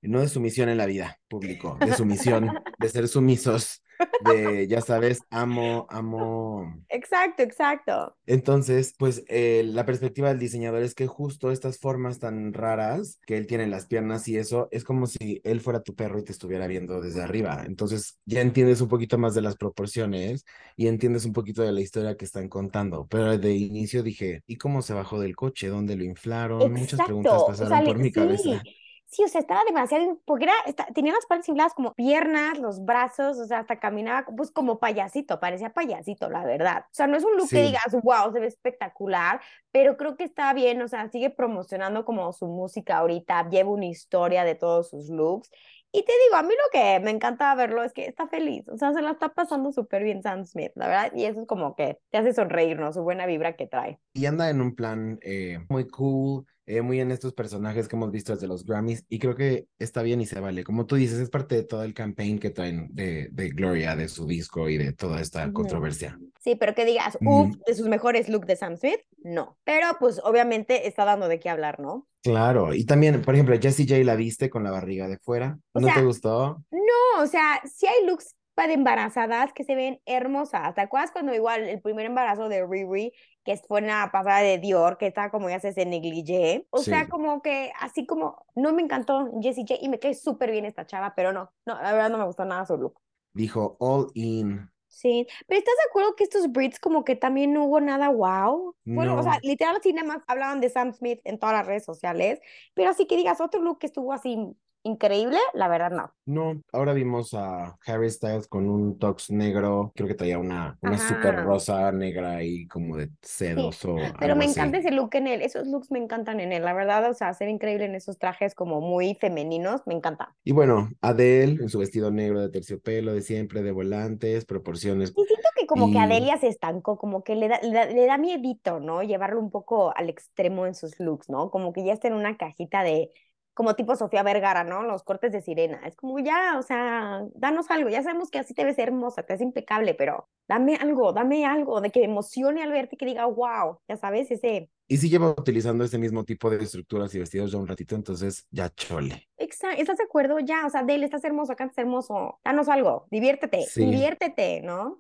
no 0.01 0.21
de 0.21 0.27
sumisión 0.27 0.69
en 0.69 0.77
la 0.77 0.85
vida 0.85 1.19
público, 1.27 1.77
de 1.79 1.93
sumisión, 1.93 2.51
de 2.79 2.89
ser 2.89 3.07
sumisos, 3.07 3.81
de, 4.25 4.67
ya 4.67 4.81
sabes, 4.81 5.21
amo, 5.29 5.85
amo. 5.89 6.83
Exacto, 6.89 7.43
exacto. 7.43 8.15
Entonces, 8.25 8.93
pues 8.97 9.23
eh, 9.27 9.63
la 9.65 9.85
perspectiva 9.85 10.29
del 10.29 10.39
diseñador 10.39 10.81
es 10.81 10.95
que 10.95 11.07
justo 11.07 11.51
estas 11.51 11.77
formas 11.79 12.19
tan 12.19 12.53
raras 12.53 13.19
que 13.25 13.37
él 13.37 13.47
tiene 13.47 13.63
en 13.63 13.71
las 13.71 13.87
piernas 13.87 14.27
y 14.27 14.37
eso, 14.37 14.67
es 14.71 14.83
como 14.83 15.07
si 15.07 15.41
él 15.43 15.61
fuera 15.61 15.83
tu 15.83 15.95
perro 15.95 16.19
y 16.19 16.23
te 16.23 16.31
estuviera 16.31 16.67
viendo 16.67 17.01
desde 17.01 17.21
arriba. 17.21 17.63
Entonces, 17.65 18.19
ya 18.25 18.41
entiendes 18.41 18.81
un 18.81 18.89
poquito 18.89 19.17
más 19.17 19.33
de 19.33 19.41
las 19.41 19.55
proporciones 19.55 20.45
y 20.75 20.87
entiendes 20.87 21.25
un 21.25 21.33
poquito 21.33 21.61
de 21.61 21.71
la 21.71 21.81
historia 21.81 22.17
que 22.17 22.25
están 22.25 22.49
contando. 22.49 23.07
Pero 23.07 23.37
de 23.37 23.53
inicio 23.55 24.03
dije, 24.03 24.43
¿y 24.47 24.57
cómo 24.57 24.81
se 24.81 24.93
bajó 24.93 25.19
del 25.19 25.35
coche? 25.35 25.67
¿Dónde 25.67 25.95
lo 25.95 26.03
inflaron? 26.03 26.71
Muchas 26.71 26.99
preguntas 27.01 27.33
Exacto. 27.33 27.51
O 27.51 27.55
sea, 27.55 27.65
pasaron 27.67 27.85
por 27.85 27.97
mi 27.97 28.05
sí. 28.05 28.11
cabeza. 28.11 28.63
Sí, 29.13 29.23
o 29.25 29.27
sea, 29.27 29.41
estaba 29.41 29.59
demasiado, 29.67 30.21
porque 30.25 30.45
era, 30.45 30.53
esta- 30.65 30.85
tenía 30.93 31.11
las 31.13 31.25
partes 31.25 31.49
infladas 31.49 31.73
como 31.73 31.93
piernas, 31.93 32.57
los 32.59 32.85
brazos, 32.85 33.37
o 33.39 33.45
sea, 33.45 33.59
hasta 33.59 33.77
caminaba 33.77 34.25
pues 34.37 34.51
como 34.51 34.79
payasito, 34.79 35.37
parecía 35.41 35.73
payasito, 35.73 36.29
la 36.29 36.45
verdad. 36.45 36.85
O 36.85 36.93
sea, 36.93 37.07
no 37.07 37.17
es 37.17 37.25
un 37.25 37.35
look 37.35 37.51
que 37.51 37.61
digas, 37.61 37.83
wow, 38.03 38.31
se 38.31 38.39
ve 38.39 38.47
espectacular, 38.47 39.41
pero 39.71 39.97
creo 39.97 40.15
que 40.15 40.23
está 40.23 40.53
bien, 40.53 40.81
o 40.81 40.87
sea, 40.87 41.09
sigue 41.09 41.29
promocionando 41.29 42.05
como 42.05 42.31
su 42.31 42.47
música 42.47 42.99
ahorita, 42.99 43.49
lleva 43.49 43.71
una 43.71 43.85
historia 43.87 44.45
de 44.45 44.55
todos 44.55 44.89
sus 44.91 45.09
looks. 45.09 45.51
Y 45.91 46.03
te 46.05 46.13
digo, 46.25 46.37
a 46.37 46.43
mí 46.43 46.49
lo 46.53 46.69
que 46.71 46.99
me 47.01 47.11
encanta 47.11 47.53
verlo 47.53 47.83
es 47.83 47.91
que 47.91 48.05
está 48.05 48.27
feliz, 48.29 48.65
o 48.69 48.77
sea, 48.77 48.93
se 48.93 49.01
la 49.01 49.11
está 49.11 49.33
pasando 49.33 49.73
súper 49.73 50.03
bien 50.03 50.23
Sam 50.23 50.45
Smith, 50.45 50.71
la 50.75 50.87
verdad, 50.87 51.11
y 51.13 51.25
eso 51.25 51.41
es 51.41 51.47
como 51.47 51.75
que 51.75 51.99
te 52.11 52.17
hace 52.17 52.33
sonreír, 52.33 52.79
¿no? 52.79 52.93
Su 52.93 53.03
buena 53.03 53.25
vibra 53.25 53.57
que 53.57 53.67
trae. 53.67 53.99
Y 54.13 54.25
anda 54.25 54.49
en 54.49 54.61
un 54.61 54.73
plan 54.75 55.19
eh, 55.21 55.59
muy 55.69 55.87
cool, 55.89 56.45
eh, 56.65 56.81
muy 56.81 56.99
en 56.99 57.11
estos 57.11 57.33
personajes 57.33 57.87
que 57.87 57.95
hemos 57.95 58.11
visto 58.11 58.33
desde 58.33 58.47
los 58.47 58.65
Grammys, 58.65 59.05
y 59.09 59.19
creo 59.19 59.35
que 59.35 59.67
está 59.79 60.01
bien 60.01 60.21
y 60.21 60.25
se 60.25 60.39
vale. 60.39 60.63
Como 60.63 60.85
tú 60.85 60.95
dices, 60.95 61.19
es 61.19 61.29
parte 61.29 61.55
de 61.55 61.63
todo 61.63 61.83
el 61.83 61.93
campaign 61.93 62.39
que 62.39 62.49
traen 62.49 62.89
de, 62.93 63.29
de 63.31 63.49
Gloria, 63.49 63.95
de 63.95 64.07
su 64.07 64.25
disco 64.25 64.69
y 64.69 64.77
de 64.77 64.93
toda 64.93 65.21
esta 65.21 65.43
Ujú. 65.45 65.53
controversia. 65.53 66.19
Sí, 66.39 66.55
pero 66.55 66.73
que 66.73 66.85
digas, 66.85 67.17
uff, 67.21 67.55
de 67.67 67.75
sus 67.75 67.87
mejores 67.87 68.29
looks 68.29 68.47
de 68.47 68.55
Sam 68.55 68.77
Smith, 68.77 69.01
no. 69.23 69.57
Pero 69.63 69.87
pues 69.99 70.19
obviamente 70.23 70.87
está 70.87 71.05
dando 71.05 71.27
de 71.27 71.39
qué 71.39 71.49
hablar, 71.49 71.79
¿no? 71.79 72.07
Claro, 72.23 72.73
y 72.73 72.85
también, 72.85 73.21
por 73.21 73.33
ejemplo, 73.33 73.57
Jessie 73.59 73.87
J 73.87 74.03
la 74.03 74.15
viste 74.15 74.49
con 74.49 74.63
la 74.63 74.71
barriga 74.71 75.07
de 75.07 75.17
fuera. 75.17 75.57
O 75.73 75.79
¿No 75.79 75.87
te 75.87 75.93
sea, 75.93 76.03
gustó? 76.03 76.63
No, 76.71 77.23
o 77.23 77.27
sea, 77.27 77.61
sí 77.65 77.87
hay 77.87 78.05
looks 78.05 78.35
para 78.61 78.73
embarazadas 78.73 79.53
que 79.53 79.63
se 79.63 79.73
ven 79.73 79.99
hermosas. 80.05 80.75
¿Te 80.75 80.81
acuerdas 80.81 81.11
cuando 81.11 81.33
igual 81.33 81.63
el 81.67 81.81
primer 81.81 82.05
embarazo 82.05 82.47
de 82.47 82.63
Riri, 82.67 83.11
que 83.43 83.57
fue 83.57 83.81
una 83.81 84.11
pasada 84.11 84.41
de 84.41 84.59
Dior, 84.59 84.99
que 84.99 85.07
estaba 85.07 85.31
como 85.31 85.49
ya 85.49 85.59
se 85.59 85.73
se 85.73 85.83
negligé? 85.87 86.67
O 86.69 86.83
sea, 86.83 87.05
Sí. 87.05 87.09
como 87.09 87.41
que 87.41 87.71
así 87.79 88.05
como, 88.05 88.45
no 88.55 88.71
me 88.71 88.83
encantó 88.83 89.31
Jessie 89.41 89.65
J 89.67 89.79
y 89.81 89.89
me 89.89 89.97
cae 89.99 90.13
súper 90.13 90.51
bien 90.51 90.65
esta 90.65 90.85
chava, 90.85 91.15
pero 91.15 91.33
no, 91.33 91.51
no, 91.65 91.75
la 91.81 91.91
verdad 91.91 92.11
no 92.11 92.19
me 92.19 92.25
gustó 92.25 92.45
nada 92.45 92.65
su 92.67 92.77
look. 92.77 92.99
Dijo 93.33 93.75
all 93.79 94.09
in. 94.13 94.71
Sí, 94.87 95.25
pero 95.47 95.57
¿estás 95.59 95.73
de 95.75 95.89
acuerdo 95.89 96.15
que 96.15 96.25
estos 96.25 96.51
Brits 96.51 96.77
como 96.79 97.05
que 97.05 97.15
también 97.15 97.53
no 97.53 97.63
hubo 97.65 97.79
nada 97.79 98.09
wow? 98.09 98.75
Bueno, 98.93 99.17
o 99.17 99.23
sea, 99.23 99.33
No. 99.33 99.39
literal 99.41 99.77
así 99.77 99.93
nada 99.93 100.07
más 100.07 100.23
hablaban 100.27 100.59
de 100.59 100.69
Sam 100.69 100.93
Smith 100.93 101.21
en 101.23 101.39
todas 101.39 101.55
las 101.55 101.65
redes 101.65 101.85
sociales, 101.85 102.39
pero 102.73 102.89
así 102.89 103.07
que 103.07 103.15
digas 103.15 103.39
otro 103.39 103.61
look 103.61 103.79
que 103.79 103.87
estuvo 103.87 104.11
así 104.13 104.37
increíble, 104.83 105.37
la 105.53 105.67
verdad 105.67 105.91
no. 105.91 106.13
No, 106.25 106.61
ahora 106.71 106.93
vimos 106.93 107.33
a 107.33 107.77
Harry 107.85 108.09
Styles 108.09 108.47
con 108.47 108.69
un 108.69 108.97
tux 108.99 109.31
negro, 109.31 109.91
creo 109.95 110.07
que 110.07 110.13
traía 110.15 110.37
una, 110.39 110.77
una 110.81 110.97
super 110.97 111.35
rosa 111.35 111.91
negra 111.91 112.43
y 112.43 112.67
como 112.67 112.95
de 112.97 113.09
Sí, 113.55 113.69
sedoso, 113.73 114.15
pero 114.19 114.35
algo 114.35 114.35
me 114.35 114.43
así. 114.43 114.45
encanta 114.45 114.77
ese 114.79 114.91
look 114.91 115.13
en 115.15 115.27
él, 115.27 115.41
esos 115.41 115.67
looks 115.67 115.89
me 115.91 115.99
encantan 115.99 116.39
en 116.41 116.51
él, 116.53 116.63
la 116.63 116.73
verdad, 116.73 117.09
o 117.09 117.13
sea, 117.13 117.33
ser 117.33 117.49
increíble 117.49 117.85
en 117.85 117.95
esos 117.95 118.17
trajes 118.19 118.55
como 118.55 118.81
muy 118.81 119.15
femeninos, 119.15 119.81
me 119.87 119.93
encanta. 119.95 120.35
Y 120.43 120.53
bueno, 120.53 120.89
Adele 121.01 121.61
en 121.61 121.69
su 121.69 121.79
vestido 121.79 122.11
negro 122.11 122.41
de 122.41 122.49
terciopelo 122.49 123.13
de 123.13 123.21
siempre, 123.21 123.61
de 123.61 123.71
volantes, 123.71 124.45
proporciones. 124.45 125.15
Y 125.15 125.25
siento 125.25 125.49
que 125.59 125.67
como 125.67 125.91
que 125.91 125.99
Y 125.99 125.99
Adelia 125.99 126.37
se 126.37 126.47
estancó, 126.47 126.97
como 126.97 127.23
que 127.23 127.35
le 127.35 127.47
da, 127.49 127.59
le 127.61 127.71
da, 127.73 127.85
le 127.85 128.05
da 128.05 128.17
miedito, 128.17 128.79
¿no? 128.79 129.03
Llevarlo 129.03 129.39
un 129.39 129.51
poco 129.51 129.95
al 129.95 130.09
extremo 130.09 130.65
en 130.65 130.73
sus 130.75 130.99
looks, 130.99 131.29
¿no? 131.29 131.51
Como 131.51 131.73
que 131.73 131.83
ya 131.83 131.93
está 131.93 132.07
en 132.07 132.13
una 132.13 132.37
cajita 132.37 132.83
de, 132.83 133.11
como 133.53 133.75
tipo 133.75 133.95
Sofía 133.95 134.23
Vergara, 134.23 134.63
¿no? 134.63 134.83
Los 134.83 135.03
cortes 135.03 135.31
de 135.31 135.41
sirena. 135.41 135.81
Es 135.85 135.95
como 135.95 136.19
ya, 136.19 136.57
o 136.57 136.61
sea, 136.61 137.21
danos 137.35 137.69
algo. 137.71 137.89
Ya 137.89 138.03
sabemos 138.03 138.29
que 138.29 138.39
así 138.39 138.53
te 138.53 138.63
ves 138.65 138.79
hermosa, 138.79 139.23
te 139.23 139.33
ves 139.33 139.41
impecable, 139.41 139.93
pero 139.93 140.29
dame 140.47 140.75
algo, 140.75 141.13
dame 141.13 141.45
algo 141.45 141.81
de 141.81 141.91
que 141.91 141.99
me 142.01 142.05
emocione 142.05 142.63
al 142.63 142.71
verte, 142.71 142.97
que 142.97 143.05
diga, 143.05 143.25
wow, 143.25 143.79
ya 143.87 143.97
sabes, 143.97 144.31
ese. 144.31 144.69
Y 144.91 144.97
sí 144.97 145.09
lleva 145.09 145.29
utilizando 145.29 145.85
ese 145.85 145.97
mismo 145.97 146.25
tipo 146.25 146.49
de 146.49 146.61
estructuras 146.61 147.15
y 147.15 147.19
vestidos 147.19 147.49
ya 147.51 147.57
un 147.57 147.67
ratito, 147.67 147.95
entonces 147.95 148.45
ya 148.51 148.69
chole. 148.69 149.29
Exa- 149.37 149.73
¿Estás 149.77 149.97
de 149.97 150.03
acuerdo? 150.03 150.39
Ya, 150.39 150.65
o 150.65 150.69
sea, 150.69 150.83
Dale, 150.83 151.05
estás 151.05 151.23
hermoso, 151.23 151.55
cantas 151.55 151.77
hermoso, 151.77 152.39
danos 152.43 152.67
algo, 152.67 153.07
diviértete, 153.09 153.61
Sí, 153.61 153.85
diviértete, 153.85 154.61
¿no? 154.61 154.99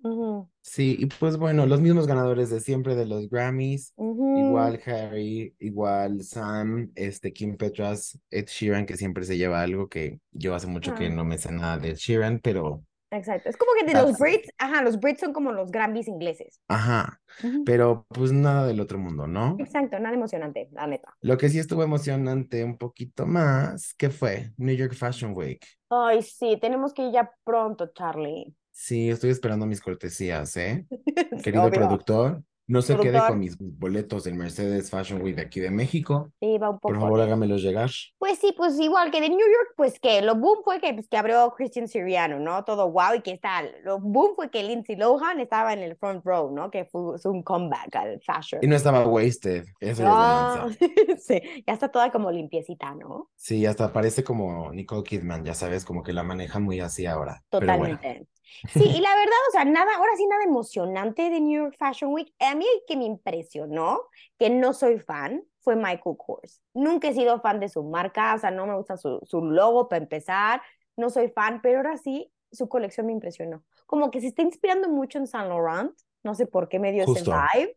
Sí, 0.61 0.95
y 0.97 1.07
pues 1.07 1.35
bueno, 1.37 1.65
los 1.65 1.81
mismos 1.81 2.07
ganadores 2.07 2.49
de 2.49 2.61
siempre 2.61 2.95
de 2.95 3.05
los 3.05 3.29
Grammys, 3.29 3.93
igual 3.97 4.79
Harry, 4.85 5.53
igual 5.59 6.23
Sam, 6.23 6.91
este 6.95 7.33
Kim 7.33 7.57
Petras, 7.57 8.17
Ed 8.29 8.45
Sheeran, 8.47 8.85
que 8.85 8.95
siempre 8.95 9.25
se 9.25 9.37
lleva 9.37 9.61
algo 9.61 9.89
que 9.89 10.19
yo 10.31 10.55
hace 10.55 10.67
mucho 10.67 10.93
que 10.95 11.09
no 11.09 11.25
me 11.25 11.37
sé 11.37 11.51
nada 11.51 11.77
de 11.77 11.89
Ed 11.89 11.95
Sheeran, 11.97 12.39
pero 12.39 12.85
Exacto. 13.11 13.49
Es 13.49 13.57
como 13.57 13.71
que 13.77 13.85
de 13.85 13.93
los 13.93 14.17
Brits, 14.17 14.49
ajá, 14.57 14.81
los 14.81 14.99
Brits 14.99 15.19
son 15.19 15.33
como 15.33 15.51
los 15.51 15.69
Grammys 15.69 16.07
ingleses. 16.07 16.61
ajá, 16.67 17.21
pero 17.65 18.05
pues 18.09 18.31
nada 18.31 18.65
del 18.67 18.79
otro 18.79 18.97
mundo, 18.97 19.27
¿no? 19.27 19.57
Exacto, 19.59 19.99
nada 19.99 20.15
emocionante, 20.15 20.69
la 20.71 20.87
neta. 20.87 21.13
Lo 21.21 21.37
que 21.37 21.49
sí 21.49 21.59
estuvo 21.59 21.83
emocionante 21.83 22.63
un 22.63 22.77
poquito 22.77 23.25
más, 23.25 23.93
¿qué 23.95 24.09
fue? 24.09 24.51
New 24.57 24.75
York 24.75 24.93
Fashion 24.93 25.33
Week. 25.35 25.65
Ay, 25.89 26.21
sí, 26.23 26.57
tenemos 26.61 26.93
que 26.93 27.03
ir 27.03 27.11
ya 27.11 27.31
pronto, 27.43 27.91
Charlie. 27.93 28.55
Sí, 28.71 29.09
estoy 29.09 29.29
esperando 29.31 29.65
mis 29.65 29.81
cortesías, 29.81 30.55
¿eh? 30.57 30.87
Querido 31.43 31.63
obvio. 31.63 31.79
productor, 31.79 32.43
no 32.67 32.81
se 32.81 32.97
quede 32.97 33.19
con 33.19 33.39
mis 33.39 33.57
boletos 33.59 34.23
del 34.23 34.35
Mercedes 34.35 34.89
Fashion 34.89 35.21
Week 35.21 35.35
de 35.35 35.41
aquí 35.41 35.59
de 35.59 35.71
México. 35.71 36.31
Sí, 36.39 36.57
va 36.57 36.69
un 36.69 36.79
Por 36.79 36.93
poco 36.93 37.05
favor, 37.05 37.19
de- 37.19 37.25
hágamelos 37.25 37.61
llegar. 37.61 37.89
Pues 38.17 38.39
sí, 38.39 38.53
pues 38.55 38.79
igual 38.79 39.11
que 39.11 39.19
de 39.19 39.29
New 39.29 39.39
York, 39.39 39.73
pues 39.75 39.99
que 39.99 40.21
lo 40.21 40.35
boom 40.35 40.59
fue 40.63 40.79
que, 40.79 40.93
pues, 40.93 41.07
que 41.09 41.17
abrió 41.17 41.51
Christian 41.55 41.87
Siriano, 41.87 42.39
¿no? 42.39 42.63
Todo 42.63 42.89
wow 42.91 43.15
y 43.15 43.21
que 43.21 43.31
está, 43.31 43.63
lo 43.83 43.99
boom 43.99 44.35
fue 44.35 44.49
que 44.49 44.63
Lindsay 44.63 44.95
Lohan 44.95 45.39
estaba 45.39 45.73
en 45.73 45.79
el 45.79 45.95
front 45.97 46.23
row, 46.25 46.51
¿no? 46.51 46.71
Que 46.71 46.85
fue, 46.85 47.17
fue 47.19 47.31
un 47.31 47.43
comeback 47.43 47.95
al 47.95 48.21
fashion. 48.21 48.63
Y 48.63 48.67
no 48.67 48.75
estaba 48.75 49.05
wasted, 49.05 49.65
eso 49.79 50.03
ya 50.03 50.07
es 50.07 50.07
Ah, 50.07 50.67
sí, 51.19 51.41
ya 51.67 51.73
está 51.73 51.89
toda 51.89 52.11
como 52.11 52.31
limpiecita, 52.31 52.95
¿no? 52.95 53.29
Sí, 53.35 53.65
hasta 53.65 53.91
parece 53.91 54.23
como 54.23 54.71
Nicole 54.71 55.03
Kidman, 55.03 55.43
ya 55.43 55.53
sabes, 55.53 55.83
como 55.83 56.03
que 56.03 56.13
la 56.13 56.23
maneja 56.23 56.59
muy 56.59 56.79
así 56.79 57.05
ahora. 57.05 57.43
Pero 57.49 57.65
bueno, 57.77 57.95
Totalmente. 57.97 58.27
Sí, 58.73 58.83
y 58.83 59.01
la 59.01 59.15
verdad, 59.15 59.37
o 59.49 59.51
sea, 59.51 59.65
nada, 59.65 59.95
ahora 59.95 60.11
sí 60.15 60.25
nada 60.27 60.43
emocionante 60.43 61.29
de 61.29 61.39
New 61.39 61.63
York 61.63 61.75
Fashion 61.77 62.13
Week. 62.13 62.33
A 62.39 62.55
mí 62.55 62.65
el 62.65 62.83
que 62.87 62.97
me 62.97 63.05
impresionó, 63.05 64.01
que 64.37 64.49
no 64.49 64.73
soy 64.73 64.99
fan, 64.99 65.43
fue 65.59 65.75
Michael 65.75 66.17
Kors. 66.17 66.61
Nunca 66.73 67.09
he 67.09 67.13
sido 67.13 67.39
fan 67.41 67.59
de 67.59 67.69
su 67.69 67.83
marca, 67.83 68.33
o 68.35 68.39
sea, 68.39 68.51
no 68.51 68.65
me 68.65 68.75
gusta 68.75 68.97
su, 68.97 69.19
su 69.23 69.41
logo 69.41 69.87
para 69.89 70.01
empezar, 70.01 70.61
no 70.97 71.09
soy 71.09 71.29
fan, 71.29 71.61
pero 71.61 71.77
ahora 71.77 71.97
sí, 71.97 72.31
su 72.51 72.67
colección 72.67 73.05
me 73.05 73.13
impresionó. 73.13 73.63
Como 73.85 74.11
que 74.11 74.21
se 74.21 74.27
está 74.27 74.41
inspirando 74.41 74.89
mucho 74.89 75.17
en 75.17 75.27
Saint 75.27 75.49
Laurent, 75.49 75.93
no 76.23 76.35
sé 76.35 76.45
por 76.45 76.69
qué 76.69 76.79
me 76.79 76.91
dio 76.91 77.03
ese 77.03 77.13
Justo. 77.13 77.31
vibe, 77.31 77.75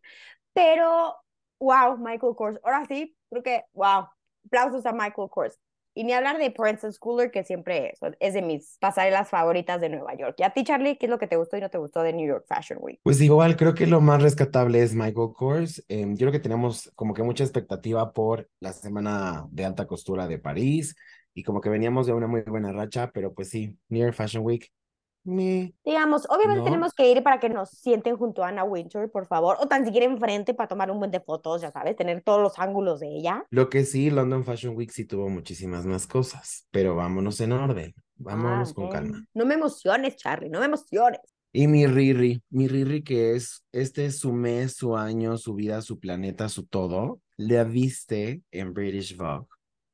pero 0.53 1.15
wow, 1.59 1.97
Michael 1.97 2.35
Kors. 2.35 2.59
Ahora 2.63 2.85
sí, 2.87 3.15
creo 3.29 3.43
que 3.43 3.65
wow, 3.73 4.07
aplausos 4.45 4.85
a 4.85 4.91
Michael 4.91 5.29
Kors. 5.29 5.59
Y 5.95 6.03
ni 6.03 6.13
hablar 6.13 6.37
de 6.37 6.51
Princess 6.51 6.99
Cooler, 6.99 7.31
que 7.31 7.43
siempre 7.43 7.93
es, 7.93 7.99
es 8.19 8.33
de 8.33 8.41
mis 8.41 8.77
pasarelas 8.79 9.29
favoritas 9.29 9.81
de 9.81 9.89
Nueva 9.89 10.15
York. 10.15 10.35
Y 10.37 10.43
a 10.43 10.51
ti, 10.51 10.63
Charlie, 10.63 10.97
¿qué 10.97 11.05
es 11.05 11.09
lo 11.09 11.17
que 11.17 11.27
te 11.27 11.37
gustó 11.37 11.57
y 11.57 11.61
no 11.61 11.69
te 11.69 11.77
gustó 11.77 12.03
de 12.03 12.13
New 12.13 12.27
York 12.27 12.45
Fashion 12.47 12.79
Week? 12.81 12.99
pues 13.01 13.21
igual 13.21 13.55
creo 13.55 13.73
que 13.73 13.87
lo 13.87 14.01
más 14.01 14.21
rescatable 14.21 14.83
es 14.83 14.93
Michael 14.93 15.33
Kors. 15.33 15.83
Em, 15.87 16.11
yo 16.15 16.25
creo 16.25 16.31
que 16.31 16.39
tenemos 16.39 16.91
como 16.95 17.13
que 17.13 17.23
mucha 17.23 17.43
expectativa 17.43 18.11
por 18.13 18.49
la 18.59 18.73
semana 18.73 19.47
de 19.51 19.65
alta 19.65 19.87
costura 19.87 20.27
de 20.27 20.37
París 20.37 20.95
y 21.33 21.43
como 21.43 21.61
que 21.61 21.69
veníamos 21.69 22.07
de 22.07 22.13
una 22.13 22.27
muy 22.27 22.41
buena 22.41 22.71
racha, 22.71 23.11
pero 23.13 23.33
pues 23.33 23.49
sí, 23.49 23.77
New 23.89 24.01
York 24.01 24.15
Fashion 24.15 24.43
Week 24.43 24.71
me. 25.25 25.73
Digamos, 25.83 26.25
obviamente 26.29 26.59
¿No? 26.59 26.65
tenemos 26.65 26.93
que 26.93 27.11
ir 27.11 27.23
para 27.23 27.39
que 27.39 27.49
nos 27.49 27.69
sienten 27.71 28.17
junto 28.17 28.43
a 28.43 28.49
Anna 28.49 28.63
Wintour, 28.63 29.11
por 29.11 29.25
favor, 29.27 29.57
o 29.59 29.67
tan 29.67 29.85
siquiera 29.85 30.05
enfrente 30.05 30.53
para 30.53 30.67
tomar 30.67 30.89
un 30.91 30.99
buen 30.99 31.11
de 31.11 31.19
fotos, 31.19 31.61
ya 31.61 31.71
sabes, 31.71 31.95
tener 31.95 32.21
todos 32.21 32.41
los 32.41 32.57
ángulos 32.59 32.99
de 32.99 33.07
ella. 33.09 33.45
Lo 33.49 33.69
que 33.69 33.83
sí, 33.85 34.09
London 34.09 34.43
Fashion 34.45 34.75
Week 34.75 34.91
sí 34.91 35.05
tuvo 35.05 35.29
muchísimas 35.29 35.85
más 35.85 36.07
cosas, 36.07 36.67
pero 36.71 36.95
vámonos 36.95 37.41
en 37.41 37.51
orden, 37.51 37.93
vámonos 38.15 38.71
Ah, 38.71 38.73
con 38.73 38.89
calma. 38.89 39.25
No 39.33 39.45
me 39.45 39.55
emociones, 39.55 40.15
Charlie, 40.15 40.49
no 40.49 40.59
me 40.59 40.65
emociones. 40.65 41.21
Y 41.51 41.67
mi 41.67 41.87
Riri, 41.87 42.43
mi 42.49 42.67
Riri 42.67 43.01
que 43.03 43.35
es, 43.35 43.63
este 43.71 44.05
es 44.07 44.19
su 44.19 44.33
mes, 44.33 44.75
su 44.75 44.97
año, 44.97 45.37
su 45.37 45.53
vida, 45.53 45.81
su 45.81 45.99
planeta, 45.99 46.49
su 46.49 46.65
todo, 46.65 47.21
la 47.37 47.63
viste 47.63 48.41
en 48.51 48.73
British 48.73 49.15
Vogue. 49.15 49.47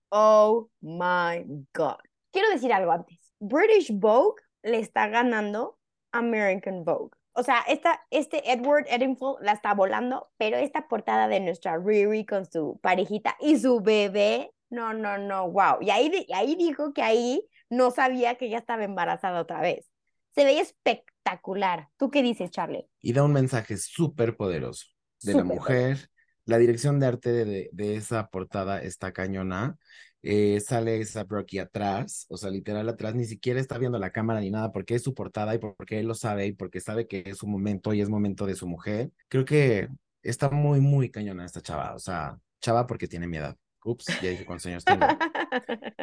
Oh 0.10 0.70
my 0.82 1.44
God. 1.74 1.98
Quiero 2.32 2.50
decir 2.50 2.74
algo 2.74 2.92
antes. 2.92 3.20
British 3.40 3.92
Vogue 3.94 4.42
le 4.64 4.80
está 4.80 5.08
ganando 5.08 5.80
American 6.12 6.84
Vogue. 6.84 7.12
O 7.34 7.44
sea, 7.44 7.62
esta, 7.68 8.02
este 8.10 8.52
Edward 8.52 8.86
Eddingfield 8.90 9.38
la 9.42 9.54
está 9.54 9.74
volando, 9.74 10.30
pero 10.38 10.58
esta 10.58 10.88
portada 10.90 11.28
de 11.30 11.40
nuestra 11.40 11.78
Riri 11.78 12.26
con 12.26 12.46
su 12.46 12.78
parejita 12.82 13.38
y 13.40 13.58
su 13.58 13.80
bebé, 13.82 14.52
no, 14.70 14.94
no, 14.94 15.18
no, 15.18 15.50
wow. 15.50 15.78
Y 15.82 15.90
ahí, 15.92 16.10
di- 16.10 16.28
ahí 16.34 16.56
dijo 16.56 16.94
que 16.94 17.02
ahí 17.02 17.48
no 17.70 17.92
sabía 17.92 18.36
que 18.36 18.50
ya 18.50 18.58
estaba 18.58 18.84
embarazada 18.84 19.40
otra 19.42 19.62
vez. 19.62 19.90
Se 20.36 20.44
veía 20.44 20.62
espectacular. 20.62 21.88
¿Tú 21.98 22.10
qué 22.12 22.22
dices, 22.22 22.52
Charlie? 22.52 22.86
Y 23.00 23.14
da 23.14 23.24
un 23.24 23.34
mensaje 23.34 23.78
súper 23.78 24.36
poderoso 24.36 24.88
de 25.22 25.34
la 25.34 25.44
mujer. 25.44 26.10
La 26.46 26.58
dirección 26.58 27.00
de 27.00 27.06
arte 27.08 27.32
de, 27.32 27.46
de- 27.46 27.70
de 27.72 27.96
esa 27.96 28.28
portada 28.28 28.82
está 28.82 29.14
cañona. 29.14 29.78
Eh, 30.24 30.60
sale 30.60 31.02
esa 31.02 31.24
Brocky 31.24 31.58
atrás, 31.60 32.28
o 32.30 32.38
sea, 32.38 32.52
literal 32.52 32.88
atrás, 32.90 33.16
ni 33.16 33.26
siquiera 33.26 33.60
está 33.60 33.78
viendo 33.80 33.98
la 33.98 34.12
cámara 34.12 34.40
ni 34.40 34.52
nada, 34.52 34.72
porque 34.72 34.96
es 34.96 35.04
su 35.04 35.14
portada 35.16 35.56
y 35.56 35.58
porque 35.58 36.00
él 36.00 36.08
lo 36.08 36.14
sabe 36.14 36.46
y 36.48 36.54
porque 36.54 36.80
sabe 36.80 37.08
que 37.08 37.24
es 37.26 37.38
su 37.38 37.48
momento 37.48 37.94
y 37.94 38.02
es 38.02 38.10
momento 38.10 38.46
de 38.46 38.56
su 38.56 38.68
mujer. 38.68 39.12
Creo 39.30 39.46
que 39.46 39.88
está 40.22 40.50
muy, 40.52 40.80
muy 40.80 41.10
cañona 41.10 41.46
esta 41.46 41.62
chava, 41.62 41.96
o 41.96 42.00
sea, 42.00 42.40
chava 42.60 42.86
porque 42.88 43.08
tiene 43.08 43.28
mi 43.28 43.38
edad. 43.38 43.58
Ups, 43.84 44.06
ya 44.22 44.30
dije 44.30 44.46
cuántos 44.46 44.66
años 44.68 44.86
tengo. 44.86 45.06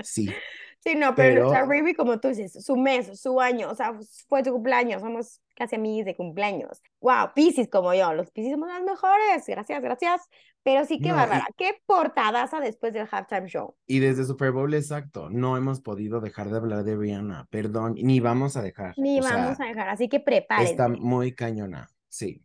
Sí, 0.03 0.29
Sí, 0.81 0.95
no, 0.95 1.13
pero, 1.17 1.51
Pero- 1.51 1.67
Riri, 1.67 1.93
como 1.95 2.21
tú 2.21 2.29
dices, 2.29 2.65
su 2.65 2.77
mes, 2.77 3.21
su 3.21 3.41
año, 3.41 3.69
o 3.71 3.75
sea, 3.75 3.99
fue 4.29 4.45
su 4.45 4.53
cumpleaños, 4.53 5.03
somos 5.03 5.41
casi 5.57 5.75
amigos 5.75 6.07
de 6.07 6.15
cumpleaños. 6.15 6.81
Wow, 7.01 7.33
Piscis 7.35 7.69
como 7.69 7.93
yo, 7.95 8.15
los 8.15 8.31
Piscis 8.31 8.53
somos 8.53 8.69
las 8.69 8.83
mejores, 8.83 9.45
gracias, 9.47 9.83
gracias. 9.83 10.23
Pero 10.63 10.85
sí, 10.85 11.01
qué 11.01 11.09
No, 11.09 11.15
y- 11.15 11.19
bárbara, 11.19 11.47
qué 11.57 11.81
portadaza 11.85 12.61
después 12.61 12.93
del 12.93 13.09
halftime 13.11 13.49
show. 13.49 13.75
y 13.87 13.99
desde 13.99 14.25
Super 14.25 14.53
Bowl, 14.53 14.73
exacto, 14.73 15.31
no 15.31 15.57
hemos 15.57 15.81
podido 15.81 16.21
dejar 16.21 16.49
de 16.49 16.59
hablar 16.59 16.85
de 16.85 16.97
Rihanna, 16.97 17.49
perdón, 17.51 17.95
ni 17.97 18.21
vamos 18.21 18.57
a 18.57 18.63
dejar. 18.63 18.95
Ni 18.99 19.19
o 19.19 19.23
sea, 19.25 19.37
vamos 19.37 19.61
a 19.61 19.65
dejar, 19.65 19.89
así 19.89 20.09
que 20.09 20.21
prepárense. 20.21 20.71
Está 20.73 20.87
muy 20.89 21.35
cañona, 21.35 21.89
sí. 22.09 22.45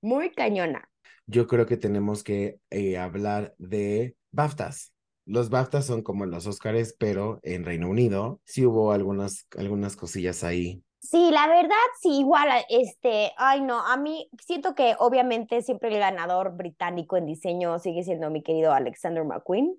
Muy 0.00 0.30
cañona. 0.30 0.88
Yo 1.26 1.46
creo 1.46 1.66
que 1.66 1.76
tenemos 1.76 2.22
que 2.22 2.58
eh, 2.70 2.96
hablar 2.96 3.54
de 3.58 4.16
BAFTAs. 4.36 4.92
Los 5.24 5.50
BAFTAs 5.50 5.86
son 5.86 6.02
como 6.02 6.24
los 6.24 6.46
Óscares, 6.46 6.94
pero 6.96 7.40
en 7.42 7.64
Reino 7.64 7.90
Unido 7.90 8.40
sí 8.44 8.64
hubo 8.64 8.92
algunas, 8.92 9.48
algunas 9.58 9.96
cosillas 9.96 10.44
ahí. 10.44 10.84
Sí, 11.00 11.30
la 11.32 11.46
verdad, 11.48 11.74
sí, 12.00 12.20
igual, 12.20 12.48
este, 12.68 13.32
ay 13.36 13.60
no, 13.60 13.84
a 13.86 13.96
mí 13.96 14.28
siento 14.38 14.74
que 14.74 14.94
obviamente 14.98 15.62
siempre 15.62 15.88
el 15.88 16.00
ganador 16.00 16.56
británico 16.56 17.16
en 17.16 17.26
diseño 17.26 17.78
sigue 17.78 18.02
siendo 18.02 18.30
mi 18.30 18.42
querido 18.42 18.72
Alexander 18.72 19.24
McQueen, 19.24 19.76